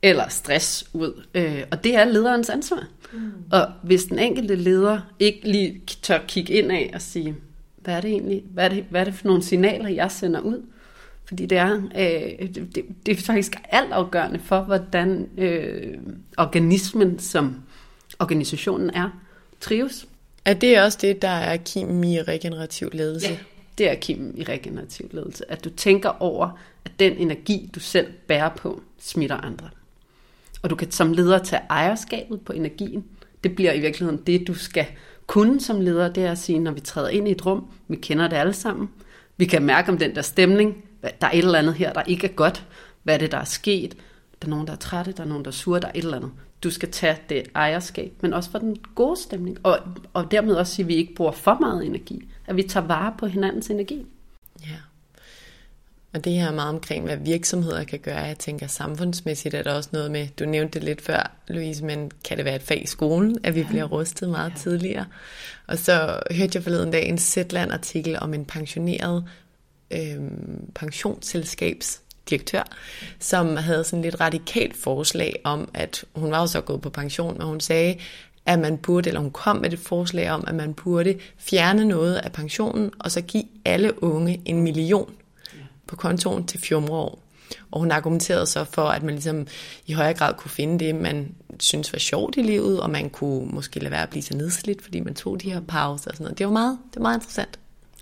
[0.03, 2.87] eller stress ud, øh, og det er lederens ansvar.
[3.13, 3.31] Mm.
[3.51, 7.35] Og hvis den enkelte leder ikke lige tør kigge ind af og sige,
[7.77, 10.39] hvad er det egentlig, hvad er det, hvad er det for nogle signaler, jeg sender
[10.39, 10.61] ud?
[11.25, 15.97] Fordi det er, øh, det, det er faktisk altafgørende for, hvordan øh,
[16.37, 17.55] organismen som
[18.19, 19.09] organisationen er,
[19.59, 20.07] trives.
[20.45, 23.29] Er det også det, der er kim i regenerativ ledelse?
[23.29, 23.37] Ja,
[23.77, 25.51] det er kim i regenerativ ledelse.
[25.51, 29.69] At du tænker over, at den energi, du selv bærer på, smitter andre.
[30.63, 33.03] Og du kan som leder tage ejerskabet på energien.
[33.43, 34.85] Det bliver i virkeligheden det, du skal
[35.27, 37.95] kunne som leder, det er at sige, når vi træder ind i et rum, vi
[37.95, 38.89] kender det alle sammen,
[39.37, 42.27] vi kan mærke om den der stemning, der er et eller andet her, der ikke
[42.27, 42.65] er godt,
[43.03, 43.97] hvad er det, der er sket,
[44.41, 46.03] der er nogen, der er trætte, der er nogen, der er sure, der er et
[46.03, 46.31] eller andet.
[46.63, 49.79] Du skal tage det ejerskab, men også for den gode stemning, og,
[50.13, 53.13] og dermed også sige, at vi ikke bruger for meget energi, at vi tager vare
[53.17, 54.05] på hinandens energi.
[56.13, 56.17] Ja.
[56.17, 58.19] Og det her er meget omkring, hvad virksomheder kan gøre.
[58.19, 62.11] Jeg tænker, samfundsmæssigt er der også noget med, du nævnte det lidt før, Louise, men
[62.25, 64.55] kan det være et fag i skolen, at vi bliver rustet meget ja.
[64.57, 65.05] tidligere?
[65.67, 69.25] Og så hørte jeg forleden dag en Zetland-artikel om en pensioneret
[69.91, 70.17] øh,
[70.75, 72.63] pensionsselskabs direktør,
[73.19, 77.37] som havde sådan lidt radikalt forslag om, at hun var jo så gået på pension,
[77.37, 77.95] men hun sagde,
[78.45, 82.15] at man burde, eller hun kom med et forslag om, at man burde fjerne noget
[82.15, 85.13] af pensionen, og så give alle unge en million
[85.87, 87.19] på kontoen til 14 år.
[87.71, 89.47] Og hun argumenterede så for, at man ligesom
[89.85, 93.45] i højere grad kunne finde det, man synes var sjovt i livet, og man kunne
[93.45, 96.23] måske lade være at blive så nedslidt, fordi man tog de her pauser og sådan
[96.23, 96.37] noget.
[96.37, 97.59] Det var meget, det var meget interessant.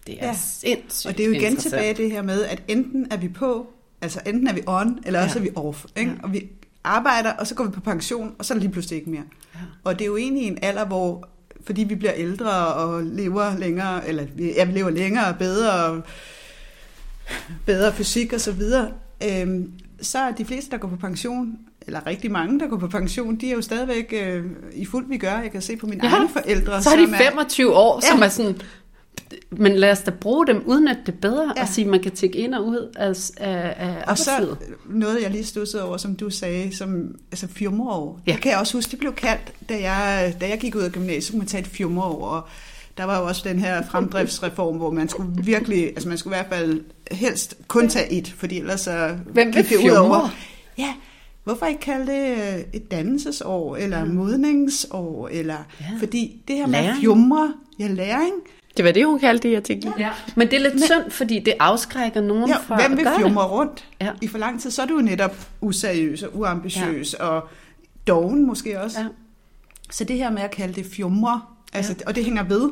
[0.08, 0.34] Det er ja.
[0.34, 3.68] sindssygt Og det er jo igen tilbage det her med, at enten er vi på,
[4.02, 5.26] altså enten er vi on, eller ja.
[5.26, 5.86] også er vi off.
[5.96, 6.12] Ikke?
[6.12, 6.18] Ja.
[6.24, 6.50] Og vi
[6.84, 9.24] arbejder, og så går vi på pension, og så er det lige pludselig ikke mere.
[9.56, 9.60] Ja.
[9.84, 11.28] Og det er jo egentlig en alder, hvor
[11.64, 16.02] fordi vi bliver ældre og lever længere, eller ja, vi lever længere og bedre, og
[17.65, 18.91] bedre fysik og så videre,
[19.24, 21.57] øhm, så er de fleste, der går på pension,
[21.88, 25.17] eller rigtig mange, der går på pension, de er jo stadigvæk øh, i fuld vi
[25.17, 25.39] gør.
[25.39, 26.84] Jeg kan se på mine ja, egne forældre.
[26.84, 28.26] Så har de 25 er, år, som ja.
[28.26, 28.61] er sådan,
[29.49, 31.61] men lad os da bruge dem, uden at det bedre, ja.
[31.61, 34.55] og sige, at man kan tække ind og ud af, af, af Og så
[34.89, 38.22] noget, jeg lige stussede over, som du sagde, som altså fjumreår.
[38.28, 38.32] Ja.
[38.32, 40.91] Det kan jeg også huske, det blev kaldt, da jeg, da jeg gik ud af
[40.91, 42.47] gymnasiet, man tage et fjumreår, og
[42.97, 46.39] der var jo også den her fremdriftsreform, hvor man skulle virkelig, altså man skulle i
[46.39, 46.82] hvert fald
[47.12, 50.36] helst kun tage et, fordi ellers så Hvem gik det ud over.
[50.78, 50.93] Ja,
[51.43, 54.05] hvorfor ikke kalde det øh, et dannelsesår, eller ja.
[54.05, 55.86] modningsår, eller, ja.
[55.99, 56.99] fordi det her med læring.
[56.99, 58.34] fjumre, ja, læring,
[58.78, 59.93] det var det, hun kaldte det i artiklen.
[59.99, 60.09] Ja.
[60.36, 63.47] Men det er lidt Men, synd, fordi det afskrækker nogen ja, fra hvem vil fjumre
[63.47, 64.12] rundt ja.
[64.22, 64.72] i for lang tid?
[64.72, 67.26] Så er du jo netop useriøs og uambitiøs ja.
[67.26, 67.47] og
[68.07, 68.99] doven måske også.
[68.99, 69.05] Ja.
[69.91, 71.41] Så det her med at kalde det fjumre,
[71.74, 72.07] altså, ja.
[72.07, 72.70] og det hænger ved.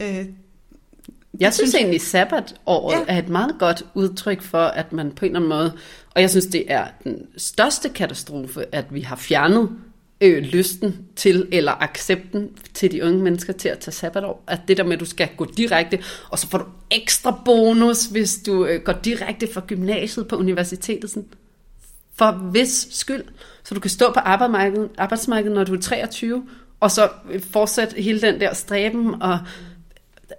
[0.00, 0.26] Øh,
[1.42, 3.14] jeg synes, synes egentlig, at sabbatåret ja.
[3.14, 5.72] er et meget godt udtryk for, at man på en eller anden måde,
[6.14, 9.70] og jeg synes, det er den største katastrofe, at vi har fjernet
[10.20, 14.44] øh, lysten til, eller accepten til de unge mennesker til at tage sabbatår.
[14.46, 15.98] At det der med, at du skal gå direkte,
[16.30, 21.10] og så får du ekstra bonus, hvis du øh, går direkte fra gymnasiet på universitetet.
[21.10, 21.28] Sådan.
[22.14, 23.24] For hvis skyld.
[23.64, 26.46] Så du kan stå på arbejdsmarkedet, arbejdsmarkedet, når du er 23,
[26.80, 27.08] og så
[27.50, 29.22] fortsætte hele den der stræben.
[29.22, 29.38] Og,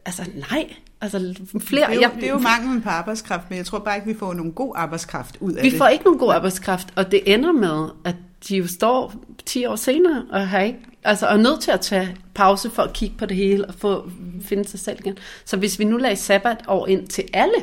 [0.06, 0.74] altså nej,
[1.04, 1.20] Altså
[1.60, 4.08] flere, det, er jo, det er jo manglen på arbejdskraft, men jeg tror bare ikke,
[4.08, 5.74] vi får nogen god arbejdskraft ud af vi det.
[5.74, 8.16] Vi får ikke nogen god arbejdskraft, og det ender med, at
[8.50, 9.14] de jo står
[9.46, 12.94] 10 år senere og har ikke, altså er nødt til at tage pause for at
[12.94, 14.10] kigge på det hele og få,
[14.42, 15.18] finde sig selv igen.
[15.46, 17.56] Så hvis vi nu lagde sabbat over ind til alle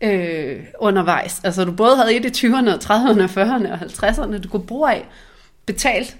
[0.00, 4.66] øh, undervejs, altså du både havde et i 20'erne, 30'erne, 40'erne og 50'erne, du kunne
[4.66, 5.08] bruge af,
[5.66, 6.16] betalt,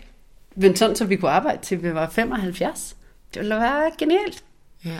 [0.56, 2.96] men sådan, så vi kunne arbejde til vi var 75.
[3.34, 4.44] Det ville være genialt.
[4.84, 4.98] Ja.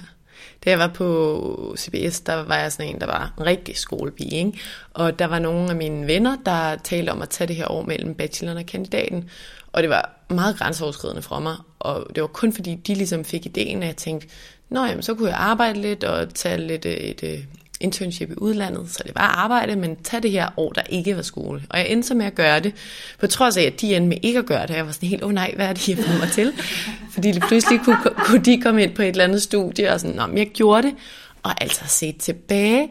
[0.65, 4.37] Da jeg var på CBS, der var jeg sådan en, der var en rigtig skolepige.
[4.37, 4.59] Ikke?
[4.95, 7.83] Og der var nogle af mine venner, der talte om at tage det her år
[7.83, 9.31] mellem bacheloren og kandidaten.
[9.73, 11.57] Og det var meget grænseoverskridende for mig.
[11.79, 14.29] Og det var kun fordi, de ligesom fik ideen, at jeg tænkte,
[14.73, 17.47] Nå jamen, så kunne jeg arbejde lidt og tage lidt øh, et, et
[17.83, 21.23] internship i udlandet, så det var arbejde, men tag det her år, der ikke var
[21.23, 21.63] skole.
[21.71, 22.75] Og jeg endte så med at gøre det,
[23.21, 24.75] på trods af, at de endte med ikke at gøre det.
[24.75, 26.53] Jeg var sådan helt, åh oh, nej, hvad er det, jeg får mig til?
[27.15, 30.29] Fordi det pludselig kunne, kunne de komme ind på et eller andet studie, og sådan,
[30.29, 30.95] men jeg gjorde det.
[31.43, 32.91] Og altså set tilbage,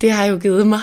[0.00, 0.80] det har jo givet mig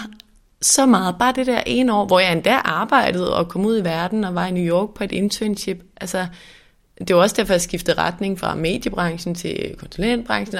[0.62, 1.16] så meget.
[1.20, 4.36] Bare det der ene år, hvor jeg endda arbejdede og kom ud i verden og
[4.36, 5.84] var i New York på et internship.
[6.02, 6.28] Altså,
[7.08, 10.60] det var også derfor, jeg skiftede retning fra mediebranchen til konsulentbranchen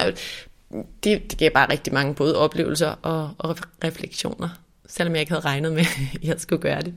[1.04, 4.50] det, det gav bare rigtig mange både oplevelser og, og refleksioner,
[4.88, 6.94] selvom jeg ikke havde regnet med, at jeg skulle gøre det.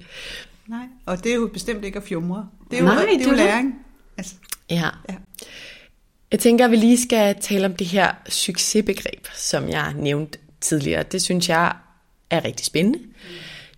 [0.67, 2.49] Nej, og det er jo bestemt ikke at fjumre.
[2.71, 3.75] Det er jo, Nej, det er jo læring.
[4.17, 4.35] Altså,
[4.71, 4.89] ja.
[5.09, 5.15] ja.
[6.31, 11.03] Jeg tænker, at vi lige skal tale om det her succesbegreb, som jeg nævnte tidligere.
[11.03, 11.73] Det synes jeg
[12.31, 12.99] er rigtig spændende.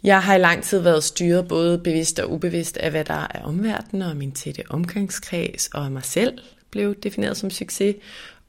[0.04, 3.42] Jeg har i lang tid været styret både bevidst og ubevidst af, hvad der er
[3.42, 6.38] omverdenen og min tætte omgangskreds og mig selv
[6.70, 7.96] blev defineret som succes.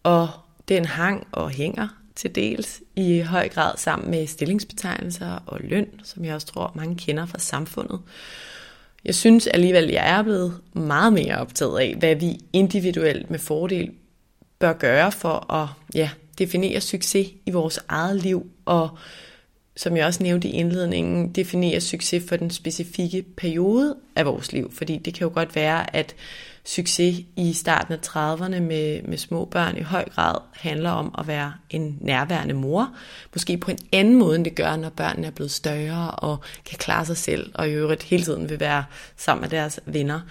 [0.04, 0.30] Og
[0.68, 6.26] den hang og hænger til dels i høj grad sammen med stillingsbetegnelser og løn, som
[6.26, 8.00] jeg også tror, mange kender fra samfundet.
[9.06, 13.92] Jeg synes alligevel, jeg er blevet meget mere optaget af, hvad vi individuelt med fordel
[14.60, 18.98] bør gøre for at ja, definere succes i vores eget liv og
[19.78, 24.72] som jeg også nævnte i indledningen, definere succes for den specifikke periode af vores liv.
[24.72, 26.16] Fordi det kan jo godt være, at
[26.68, 31.28] succes i starten af 30'erne med, med små børn i høj grad handler om at
[31.28, 32.96] være en nærværende mor.
[33.34, 36.78] Måske på en anden måde, end det gør, når børnene er blevet større og kan
[36.78, 38.84] klare sig selv, og i øvrigt hele tiden vil være
[39.18, 40.22] sammen med deres venner.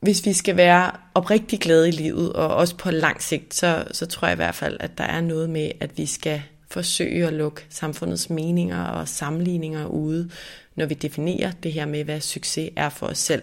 [0.00, 4.06] Hvis vi skal være oprigtig glade i livet, og også på lang sigt, så, så
[4.06, 7.32] tror jeg i hvert fald, at der er noget med, at vi skal forsøge at
[7.32, 10.30] lukke samfundets meninger og sammenligninger ude,
[10.74, 13.42] når vi definerer det her med, hvad succes er for os selv,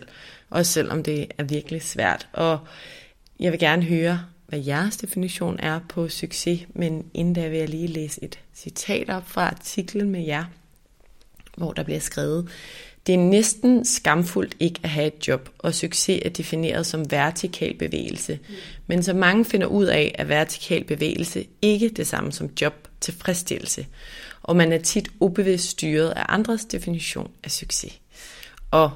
[0.50, 2.28] også selvom det er virkelig svært.
[2.34, 2.60] Og
[3.40, 7.70] jeg vil gerne høre, hvad jeres definition er på succes, men inden da vil jeg
[7.70, 10.46] lige læse et citat op fra artiklen med jer,
[11.58, 12.50] hvor der bliver skrevet,
[13.08, 17.78] det er næsten skamfuldt ikke at have et job, og succes er defineret som vertikal
[17.78, 18.40] bevægelse.
[18.88, 23.88] Men så mange finder ud af, at vertikal bevægelse ikke det samme som job tilfredsstillelse,
[24.44, 28.00] og man er tit ubevidst styret af andres definition af succes.
[28.72, 28.92] Og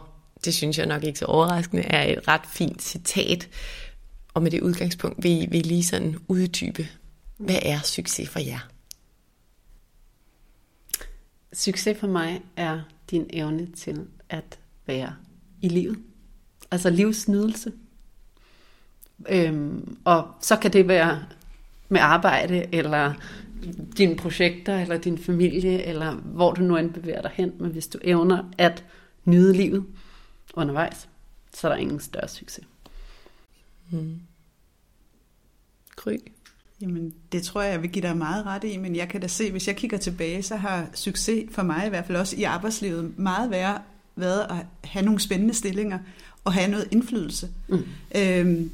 [0.45, 3.49] det synes jeg nok ikke så overraskende er et ret fint citat,
[4.33, 6.87] og med det udgangspunkt vil vi lige sådan uddybe,
[7.37, 8.69] hvad er succes for jer?
[11.53, 12.79] Succes for mig er
[13.11, 15.15] din evne til at være
[15.61, 15.99] i livet.
[16.71, 17.71] Altså livsnydelse.
[19.29, 21.23] Øhm, og så kan det være
[21.89, 23.13] med arbejde, eller
[23.97, 27.53] dine projekter, eller din familie, eller hvor du nu end bevæger dig hen.
[27.59, 28.85] Men hvis du evner at
[29.25, 29.85] nyde livet
[30.53, 31.09] undervejs,
[31.53, 32.65] så er der ingen større succes.
[33.91, 34.21] Mm.
[35.95, 36.17] Gry?
[36.81, 39.27] Jamen, det tror jeg, jeg vil give dig meget ret i, men jeg kan da
[39.27, 42.43] se, hvis jeg kigger tilbage, så har succes for mig i hvert fald også i
[42.43, 43.81] arbejdslivet meget værre
[44.15, 45.99] været at have nogle spændende stillinger
[46.43, 47.49] og have noget indflydelse.
[47.67, 47.83] Mm.
[48.15, 48.71] Øhm,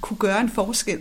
[0.00, 1.00] kunne gøre en forskel.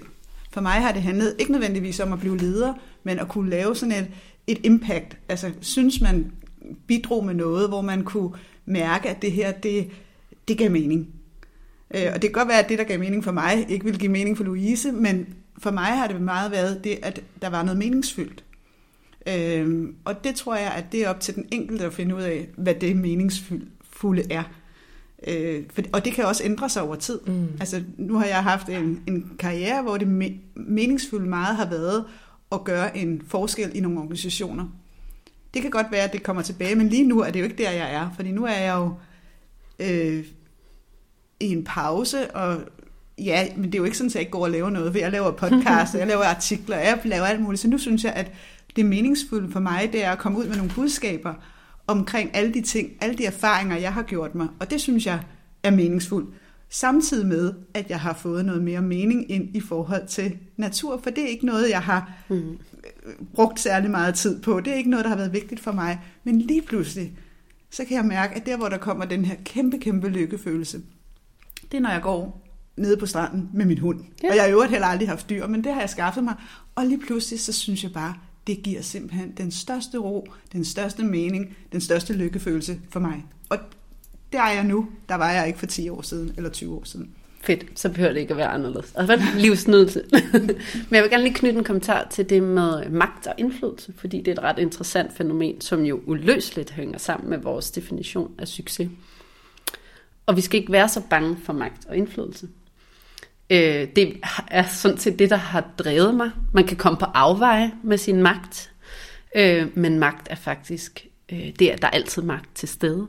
[0.52, 3.76] For mig har det handlet ikke nødvendigvis om at blive leder, men at kunne lave
[3.76, 4.08] sådan et,
[4.48, 5.18] et impact.
[5.30, 6.32] Altså, synes man
[6.88, 8.32] bidrog med noget, hvor man kunne
[8.66, 9.90] mærke, at det her, det,
[10.48, 11.08] det gav mening.
[11.96, 14.00] Øh, og det kan godt være, at det, der gav mening for mig, ikke vil
[14.00, 15.28] give mening for Louise, men
[15.62, 18.44] for mig har det meget været det, at der var noget meningsfyldt.
[19.28, 22.22] Øhm, og det tror jeg, at det er op til den enkelte at finde ud
[22.22, 24.44] af, hvad det meningsfulde er.
[25.28, 27.20] Øh, for, og det kan også ændre sig over tid.
[27.28, 27.48] Mm.
[27.60, 32.06] Altså, nu har jeg haft en, en karriere, hvor det me, meningsfulde meget har været
[32.52, 34.68] at gøre en forskel i nogle organisationer.
[35.54, 37.64] Det kan godt være, at det kommer tilbage, men lige nu er det jo ikke
[37.64, 38.10] der, jeg er.
[38.16, 38.94] Fordi nu er jeg jo
[39.80, 40.26] øh,
[41.40, 42.62] i en pause, og
[43.26, 45.00] ja, men det er jo ikke sådan, at jeg ikke går og laver noget, for
[45.00, 47.62] jeg laver podcast, jeg laver artikler, jeg laver alt muligt.
[47.62, 48.32] Så nu synes jeg, at
[48.76, 51.34] det meningsfulde for mig, det er at komme ud med nogle budskaber
[51.88, 54.48] omkring alle de ting, alle de erfaringer, jeg har gjort mig.
[54.60, 55.20] Og det synes jeg
[55.64, 56.30] er meningsfuldt.
[56.70, 61.10] Samtidig med, at jeg har fået noget mere mening ind i forhold til natur, for
[61.10, 62.58] det er ikke noget, jeg har mm.
[63.34, 64.60] brugt særlig meget tid på.
[64.60, 66.00] Det er ikke noget, der har været vigtigt for mig.
[66.24, 67.14] Men lige pludselig,
[67.70, 70.82] så kan jeg mærke, at der, hvor der kommer den her kæmpe, kæmpe lykkefølelse,
[71.72, 72.48] det er, når jeg går
[72.82, 74.00] nede på stranden med min hund.
[74.24, 74.30] Ja.
[74.30, 76.36] Og jeg har i øvrigt heller aldrig haft dyr, men det har jeg skaffet mig.
[76.76, 78.14] Og lige pludselig, så synes jeg bare,
[78.48, 83.26] det giver simpelthen den største ro, den største mening, den største lykkefølelse for mig.
[83.50, 83.58] Og
[84.32, 84.88] der er jeg nu.
[85.10, 87.10] Der var jeg ikke for 10 år siden, eller 20 år siden.
[87.44, 88.94] Fedt, så behøver det ikke at være anderledes.
[88.96, 90.04] Altså livsnydelse.
[90.90, 94.18] Men jeg vil gerne lige knytte en kommentar til det med magt og indflydelse, fordi
[94.18, 98.48] det er et ret interessant fænomen, som jo uløseligt hænger sammen med vores definition af
[98.48, 98.90] succes.
[100.26, 102.48] Og vi skal ikke være så bange for magt og indflydelse.
[103.52, 106.32] Øh, det er sådan set det, der har drevet mig.
[106.54, 108.72] Man kan komme på afveje med sin magt,
[109.36, 113.08] øh, men magt er faktisk, øh, det er, der er altid magt til stede.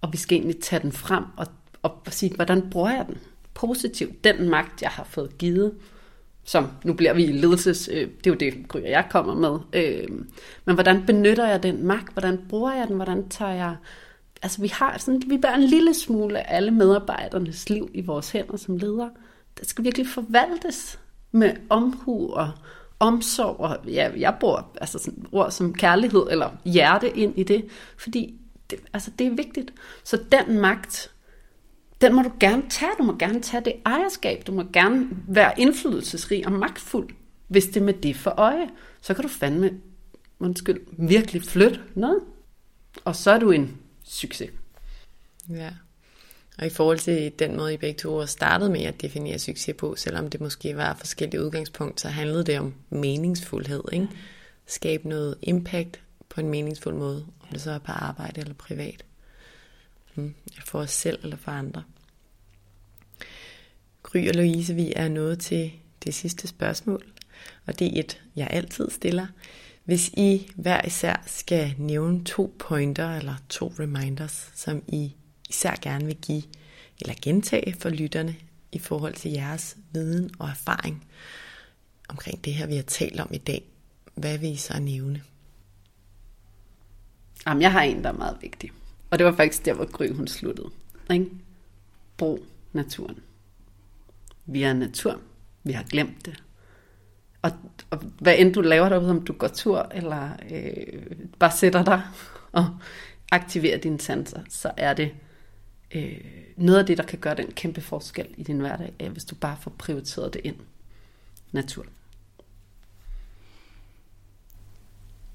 [0.00, 1.46] Og vi skal egentlig tage den frem og,
[1.82, 3.18] og sige, hvordan bruger jeg den
[3.54, 4.24] positivt?
[4.24, 5.74] Den magt, jeg har fået givet,
[6.44, 9.58] som nu bliver vi i ledelses, øh, det er jo det, Gry jeg kommer med.
[9.72, 10.08] Øh,
[10.64, 12.12] men hvordan benytter jeg den magt?
[12.12, 12.96] Hvordan bruger jeg den?
[12.96, 13.76] Hvordan tager jeg...
[14.42, 18.30] Altså vi har sådan, vi bærer en lille smule af alle medarbejdernes liv i vores
[18.30, 19.10] hænder som ledere
[19.60, 20.98] det skal virkelig forvaltes
[21.32, 22.50] med omhu og
[23.00, 27.64] omsorg, og ja, jeg bruger altså sådan ord som kærlighed eller hjerte ind i det,
[27.96, 28.40] fordi
[28.70, 29.72] det, altså det er vigtigt.
[30.04, 31.10] Så den magt,
[32.00, 32.90] den må du gerne tage.
[32.98, 34.46] Du må gerne tage det ejerskab.
[34.46, 37.08] Du må gerne være indflydelsesrig og magtfuld,
[37.48, 38.68] hvis det er med det for øje.
[39.00, 39.80] Så kan du fandme,
[40.40, 42.20] undskyld, virkelig flytte noget.
[43.04, 44.50] Og så er du en succes.
[45.50, 45.70] Ja.
[46.58, 49.96] Og i forhold til den måde, I begge to startede med at definere succes på,
[49.96, 53.82] selvom det måske var forskellige udgangspunkt, så handlede det om meningsfuldhed.
[53.92, 54.08] Ikke?
[54.66, 59.04] Skabe noget impact på en meningsfuld måde, om det så er på arbejde eller privat.
[60.14, 60.34] Hmm.
[60.66, 61.82] For os selv eller for andre.
[64.02, 65.72] Gry og Louise, vi er nået til
[66.04, 67.04] det sidste spørgsmål.
[67.66, 69.26] Og det er et, jeg altid stiller.
[69.84, 75.12] Hvis I hver især skal nævne to pointer eller to reminders, som I
[75.48, 76.42] især gerne vil give
[77.00, 78.36] eller gentage for lytterne
[78.72, 81.06] i forhold til jeres viden og erfaring
[82.08, 83.64] omkring det her, vi har talt om i dag,
[84.14, 85.22] hvad vil I så nævne?
[87.46, 88.70] Jamen, jeg har en, der er meget vigtig.
[89.10, 90.70] Og det var faktisk der, hvor Gry hun sluttede.
[91.10, 91.26] Ikke?
[92.16, 93.18] Brug naturen.
[94.46, 95.20] Vi er natur.
[95.64, 96.44] Vi har glemt det.
[97.42, 97.50] Og,
[97.90, 101.00] og hvad end du laver derude, om du går tur, eller øh,
[101.38, 102.02] bare sætter dig
[102.52, 102.78] og
[103.32, 105.10] aktiverer dine sanser, så er det
[105.94, 106.20] øh,
[106.56, 109.34] noget af det, der kan gøre den kæmpe forskel i din hverdag, er, hvis du
[109.34, 110.56] bare får prioriteret det ind.
[111.52, 111.86] Natur.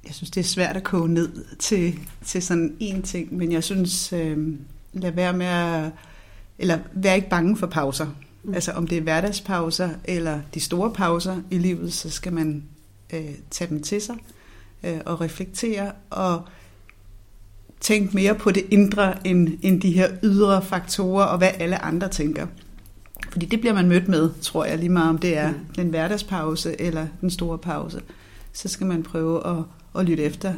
[0.05, 3.63] Jeg synes, det er svært at koge ned til, til sådan en ting, men jeg
[3.63, 4.57] synes, øh,
[4.93, 5.91] lad være med at,
[6.57, 8.07] eller vær ikke bange for pauser.
[8.43, 8.53] Mm.
[8.53, 12.63] Altså om det er hverdagspauser eller de store pauser i livet, så skal man
[13.13, 14.15] øh, tage dem til sig
[14.83, 16.47] øh, og reflektere og
[17.83, 22.09] tænke mere på det indre end, end de her ydre faktorer og hvad alle andre
[22.09, 22.47] tænker.
[23.29, 25.57] Fordi det bliver man mødt med, tror jeg, lige meget om det er mm.
[25.75, 28.01] den hverdagspause eller den store pause.
[28.53, 29.63] Så skal man prøve at,
[29.99, 30.53] at lytte efter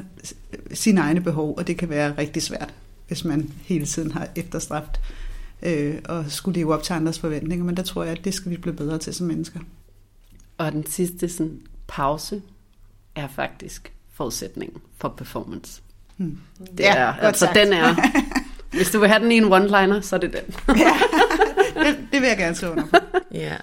[0.73, 2.73] sine egne behov, og det kan være rigtig svært,
[3.07, 5.01] hvis man hele tiden har efterstræbt
[5.63, 7.65] øh, og skulle leve op til andres forventninger.
[7.65, 9.59] Men der tror jeg, at det skal vi blive bedre til som mennesker.
[10.57, 12.41] Og den sidste sådan, pause
[13.15, 15.81] er faktisk forudsætningen for performance.
[16.17, 16.37] Hmm.
[16.59, 17.55] Det ja, er, altså sagt.
[17.55, 17.95] den er,
[18.77, 20.55] hvis du vil have den i en one-liner, så er det den.
[20.77, 20.93] ja,
[21.83, 22.97] det, det vil jeg gerne slå under på.
[23.31, 23.53] Ja,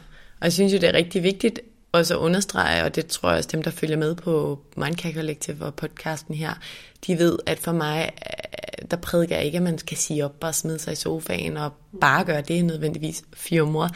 [0.41, 1.61] og jeg synes jo, det er rigtig vigtigt
[1.93, 5.65] også at understrege, og det tror jeg også dem, der følger med på Mindcare Collective
[5.65, 6.53] og podcasten her,
[7.07, 10.37] de ved, at for mig, øh, der prædiker jeg ikke, at man skal sige op
[10.41, 13.91] og smide sig i sofaen og bare gøre det nødvendigvis fjumre.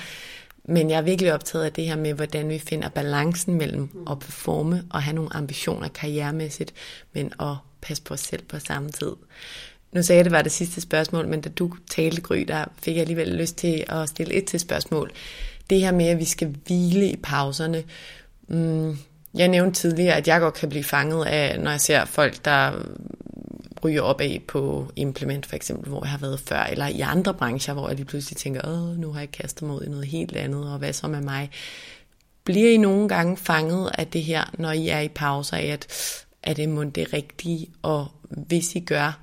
[0.69, 4.19] Men jeg er virkelig optaget af det her med, hvordan vi finder balancen mellem at
[4.19, 6.75] performe og have nogle ambitioner karrieremæssigt,
[7.13, 9.13] men at passe på os selv på samme tid.
[9.93, 12.65] Nu sagde jeg, at det var det sidste spørgsmål, men da du talte, Gry, der
[12.83, 15.11] fik jeg alligevel lyst til at stille et til spørgsmål.
[15.71, 17.85] Det her med, at vi skal hvile i pauserne.
[18.49, 18.99] Mm,
[19.35, 22.73] jeg nævnte tidligere, at jeg godt kan blive fanget af, når jeg ser folk, der
[23.85, 27.35] ryger op af på implement for eksempel, hvor jeg har været før, eller i andre
[27.35, 30.07] brancher, hvor jeg lige pludselig tænker, åh, nu har jeg kastet mig ud i noget
[30.07, 31.51] helt andet, og hvad så med mig?
[32.45, 35.87] Bliver I nogle gange fanget af det her, når I er i pauser, af at
[36.47, 39.21] er det må det rigtige, og hvis I gør,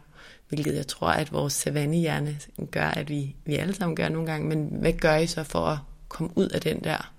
[0.49, 2.39] hvilket jeg tror, at vores savannehjerne
[2.71, 5.65] gør, at vi, vi alle sammen gør nogle gange, men hvad gør I så for
[5.65, 7.13] at komme ud af den der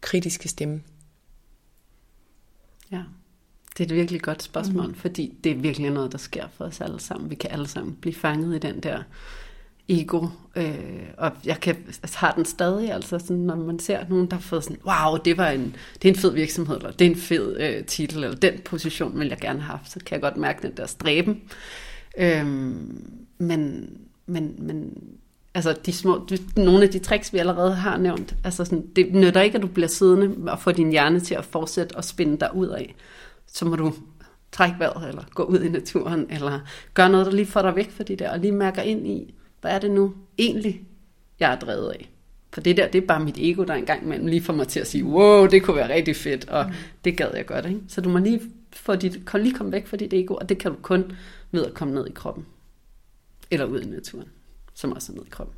[0.00, 0.82] kritiske stemme?
[2.90, 3.02] Ja,
[3.78, 4.94] det er et virkelig godt spørgsmål, mm.
[4.94, 7.30] fordi det er virkelig noget, der sker for os alle sammen.
[7.30, 9.02] Vi kan alle sammen blive fanget i den der
[9.88, 10.26] ego,
[10.56, 10.74] øh,
[11.18, 14.40] og jeg kan, altså, har den stadig, altså sådan, når man ser nogen, der har
[14.40, 17.16] fået sådan, wow, det var en, det er en fed virksomhed, eller det er en
[17.16, 20.36] fed øh, titel, eller den position vil jeg gerne have haft, så kan jeg godt
[20.36, 21.40] mærke den der stræben.
[22.18, 22.46] Øh,
[23.38, 23.90] men,
[24.26, 24.92] men, men
[25.54, 29.14] altså de små, de, nogle af de tricks, vi allerede har nævnt, altså sådan, det
[29.14, 32.36] nytter ikke, at du bliver siddende og får din hjerne til at fortsætte at spænde
[32.40, 32.94] dig ud af.
[33.46, 33.94] Så må du
[34.52, 36.60] trække vejret, eller gå ud i naturen, eller
[36.94, 39.34] gøre noget, der lige får dig væk fra det der, og lige mærker ind i,
[39.60, 40.82] hvad er det nu egentlig,
[41.40, 42.10] jeg er drevet af?
[42.52, 44.80] For det der, det er bare mit ego, der engang imellem lige får mig til
[44.80, 46.72] at sige, wow, det kunne være rigtig fedt, og mm.
[47.04, 47.66] det gad jeg godt.
[47.66, 47.80] Ikke?
[47.88, 48.40] Så du må lige,
[48.72, 51.12] få dit, lige komme væk fra dit ego, og det kan du kun
[51.50, 52.46] ved at komme ned i kroppen.
[53.50, 54.28] Eller ud i naturen,
[54.74, 55.56] som også er ned i kroppen.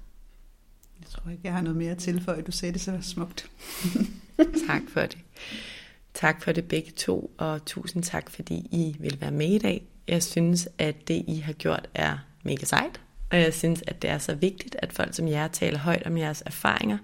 [1.00, 2.42] Jeg tror ikke, jeg har noget mere at tilføje.
[2.42, 3.50] Du sagde det så smukt.
[4.68, 5.18] tak for det.
[6.14, 9.86] Tak for det begge to, og tusind tak, fordi I vil være med i dag.
[10.08, 13.00] Jeg synes, at det, I har gjort, er mega sejt.
[13.30, 16.18] Og jeg synes, at det er så vigtigt, at folk som jer taler højt om
[16.18, 16.98] jeres erfaringer.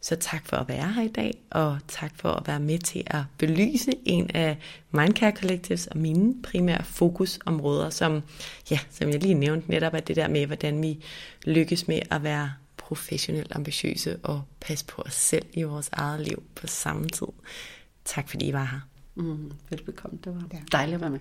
[0.00, 3.02] Så tak for at være her i dag, og tak for at være med til
[3.06, 4.58] at belyse en af
[4.90, 8.22] Mindcare Collectives og mine primære fokusområder, som,
[8.70, 11.04] ja, som jeg lige nævnte netop, er det der med, hvordan vi
[11.44, 16.42] lykkes med at være professionelt ambitiøse og passe på os selv i vores eget liv
[16.54, 17.26] på samme tid.
[18.04, 18.80] Tak fordi I var her.
[19.14, 21.20] Mm, velbekomme, det var dejligt at være med.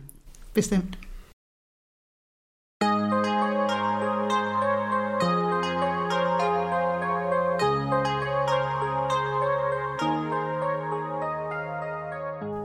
[0.53, 0.97] Bestemt.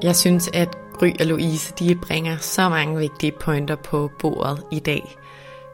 [0.07, 4.79] Jeg synes, at Gry og Louise de bringer så mange vigtige pointer på bordet i
[4.79, 5.17] dag.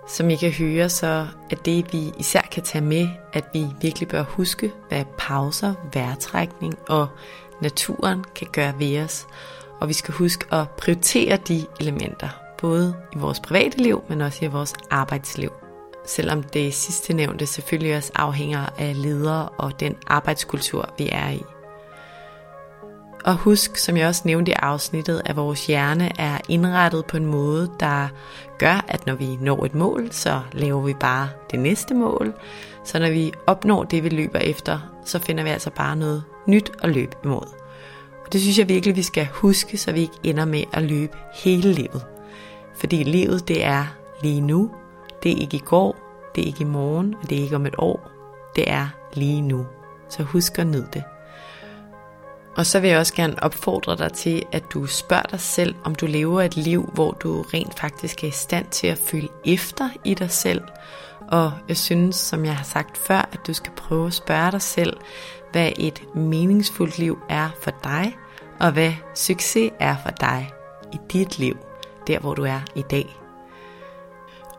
[0.09, 4.09] Som I kan høre, så er det, vi især kan tage med, at vi virkelig
[4.09, 7.09] bør huske, hvad pauser, vejrtrækning og
[7.63, 9.27] naturen kan gøre ved os.
[9.81, 12.29] Og vi skal huske at prioritere de elementer,
[12.59, 15.53] både i vores private liv, men også i vores arbejdsliv.
[16.07, 21.43] Selvom det sidste nævnte selvfølgelig også afhænger af ledere og den arbejdskultur, vi er i.
[23.25, 27.27] Og husk, som jeg også nævnte i afsnittet, at vores hjerne er indrettet på en
[27.27, 28.09] måde, der
[28.59, 32.33] gør, at når vi når et mål, så laver vi bare det næste mål.
[32.85, 36.73] Så når vi opnår det, vi løber efter, så finder vi altså bare noget nyt
[36.83, 37.47] at løbe imod.
[38.27, 41.17] Og det synes jeg virkelig, vi skal huske, så vi ikke ender med at løbe
[41.35, 42.07] hele livet.
[42.75, 43.85] Fordi livet, det er
[44.23, 44.71] lige nu.
[45.23, 45.97] Det er ikke i går,
[46.35, 48.11] det er ikke i morgen, og det er ikke om et år.
[48.57, 49.67] Det er lige nu.
[50.09, 51.03] Så husk at nyde det.
[52.57, 55.95] Og så vil jeg også gerne opfordre dig til, at du spørger dig selv, om
[55.95, 59.89] du lever et liv, hvor du rent faktisk er i stand til at følge efter
[60.05, 60.63] i dig selv.
[61.29, 64.63] Og jeg synes, som jeg har sagt før, at du skal prøve at spørge dig
[64.63, 64.97] selv,
[65.53, 68.17] hvad et meningsfuldt liv er for dig,
[68.61, 70.51] og hvad succes er for dig
[70.93, 71.57] i dit liv,
[72.07, 73.22] der hvor du er i dag.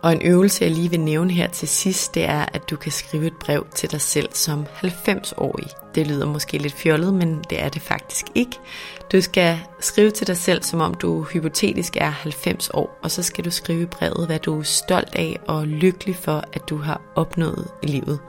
[0.03, 2.91] Og en øvelse, jeg lige vil nævne her til sidst, det er, at du kan
[2.91, 5.67] skrive et brev til dig selv som 90-årig.
[5.95, 8.59] Det lyder måske lidt fjollet, men det er det faktisk ikke.
[9.11, 13.23] Du skal skrive til dig selv, som om du hypotetisk er 90 år, og så
[13.23, 16.77] skal du skrive i brevet, hvad du er stolt af og lykkelig for, at du
[16.77, 18.19] har opnået i livet.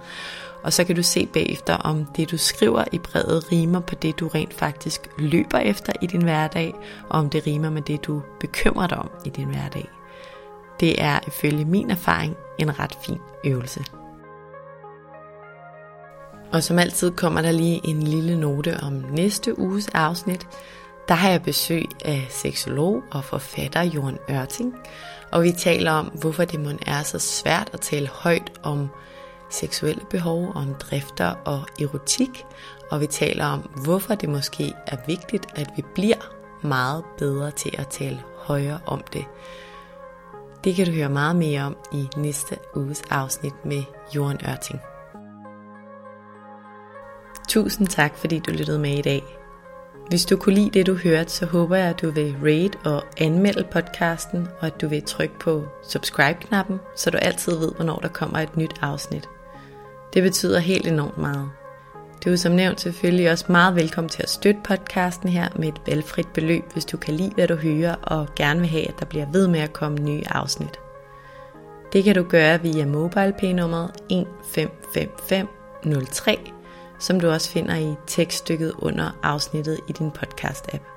[0.63, 4.21] Og så kan du se bagefter, om det du skriver i brevet rimer på det,
[4.21, 6.75] du rent faktisk løber efter i din hverdag,
[7.09, 10.04] og om det rimer med det, du bekymrer dig om i din hverdag.
[10.81, 13.85] Det er ifølge min erfaring en ret fin øvelse.
[16.53, 20.49] Og som altid kommer der lige en lille note om næste uges afsnit.
[21.09, 24.75] Der har jeg besøg af seksolog og forfatter Jørgen Ørting,
[25.33, 28.89] og vi taler om, hvorfor det må er så svært at tale højt om
[29.51, 32.45] seksuelle behov, om drifter og erotik,
[32.91, 36.31] og vi taler om, hvorfor det måske er vigtigt, at vi bliver
[36.63, 39.25] meget bedre til at tale højere om det.
[40.65, 43.83] Det kan du høre meget mere om i næste uges afsnit med
[44.15, 44.81] Johan Ørting.
[47.49, 49.23] Tusind tak, fordi du lyttede med i dag.
[50.09, 53.03] Hvis du kunne lide det, du hørte, så håber jeg, at du vil rate og
[53.19, 58.09] anmelde podcasten, og at du vil trykke på subscribe-knappen, så du altid ved, hvornår der
[58.09, 59.29] kommer et nyt afsnit.
[60.15, 61.51] Det betyder helt enormt meget.
[62.25, 65.81] Du er som nævnt selvfølgelig også meget velkommen til at støtte podcasten her med et
[65.87, 69.07] valgfrit beløb, hvis du kan lide, hvad du hører, og gerne vil have, at der
[69.07, 70.81] bliver ved med at komme nye afsnit.
[71.93, 76.39] Det kan du gøre via MobilePay-nummeret 155503,
[76.99, 80.94] som du også finder i tekststykket under afsnittet i din podcast-app.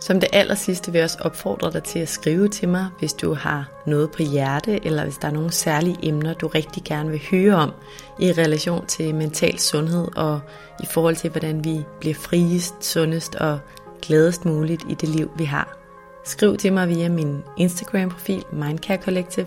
[0.00, 3.12] Som det aller sidste vil jeg også opfordre dig til at skrive til mig, hvis
[3.12, 7.10] du har noget på hjerte, eller hvis der er nogle særlige emner, du rigtig gerne
[7.10, 7.72] vil høre om
[8.18, 10.40] i relation til mental sundhed og
[10.82, 13.58] i forhold til, hvordan vi bliver friest, sundest og
[14.02, 15.78] gladest muligt i det liv, vi har.
[16.24, 19.46] Skriv til mig via min Instagram-profil Mindcare Collective,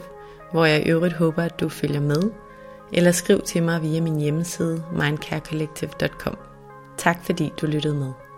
[0.52, 2.32] hvor jeg i øvrigt håber, at du følger med,
[2.94, 6.38] eller skriv til mig via min hjemmeside mindcarecollective.com.
[6.98, 8.29] Tak fordi du lyttede med.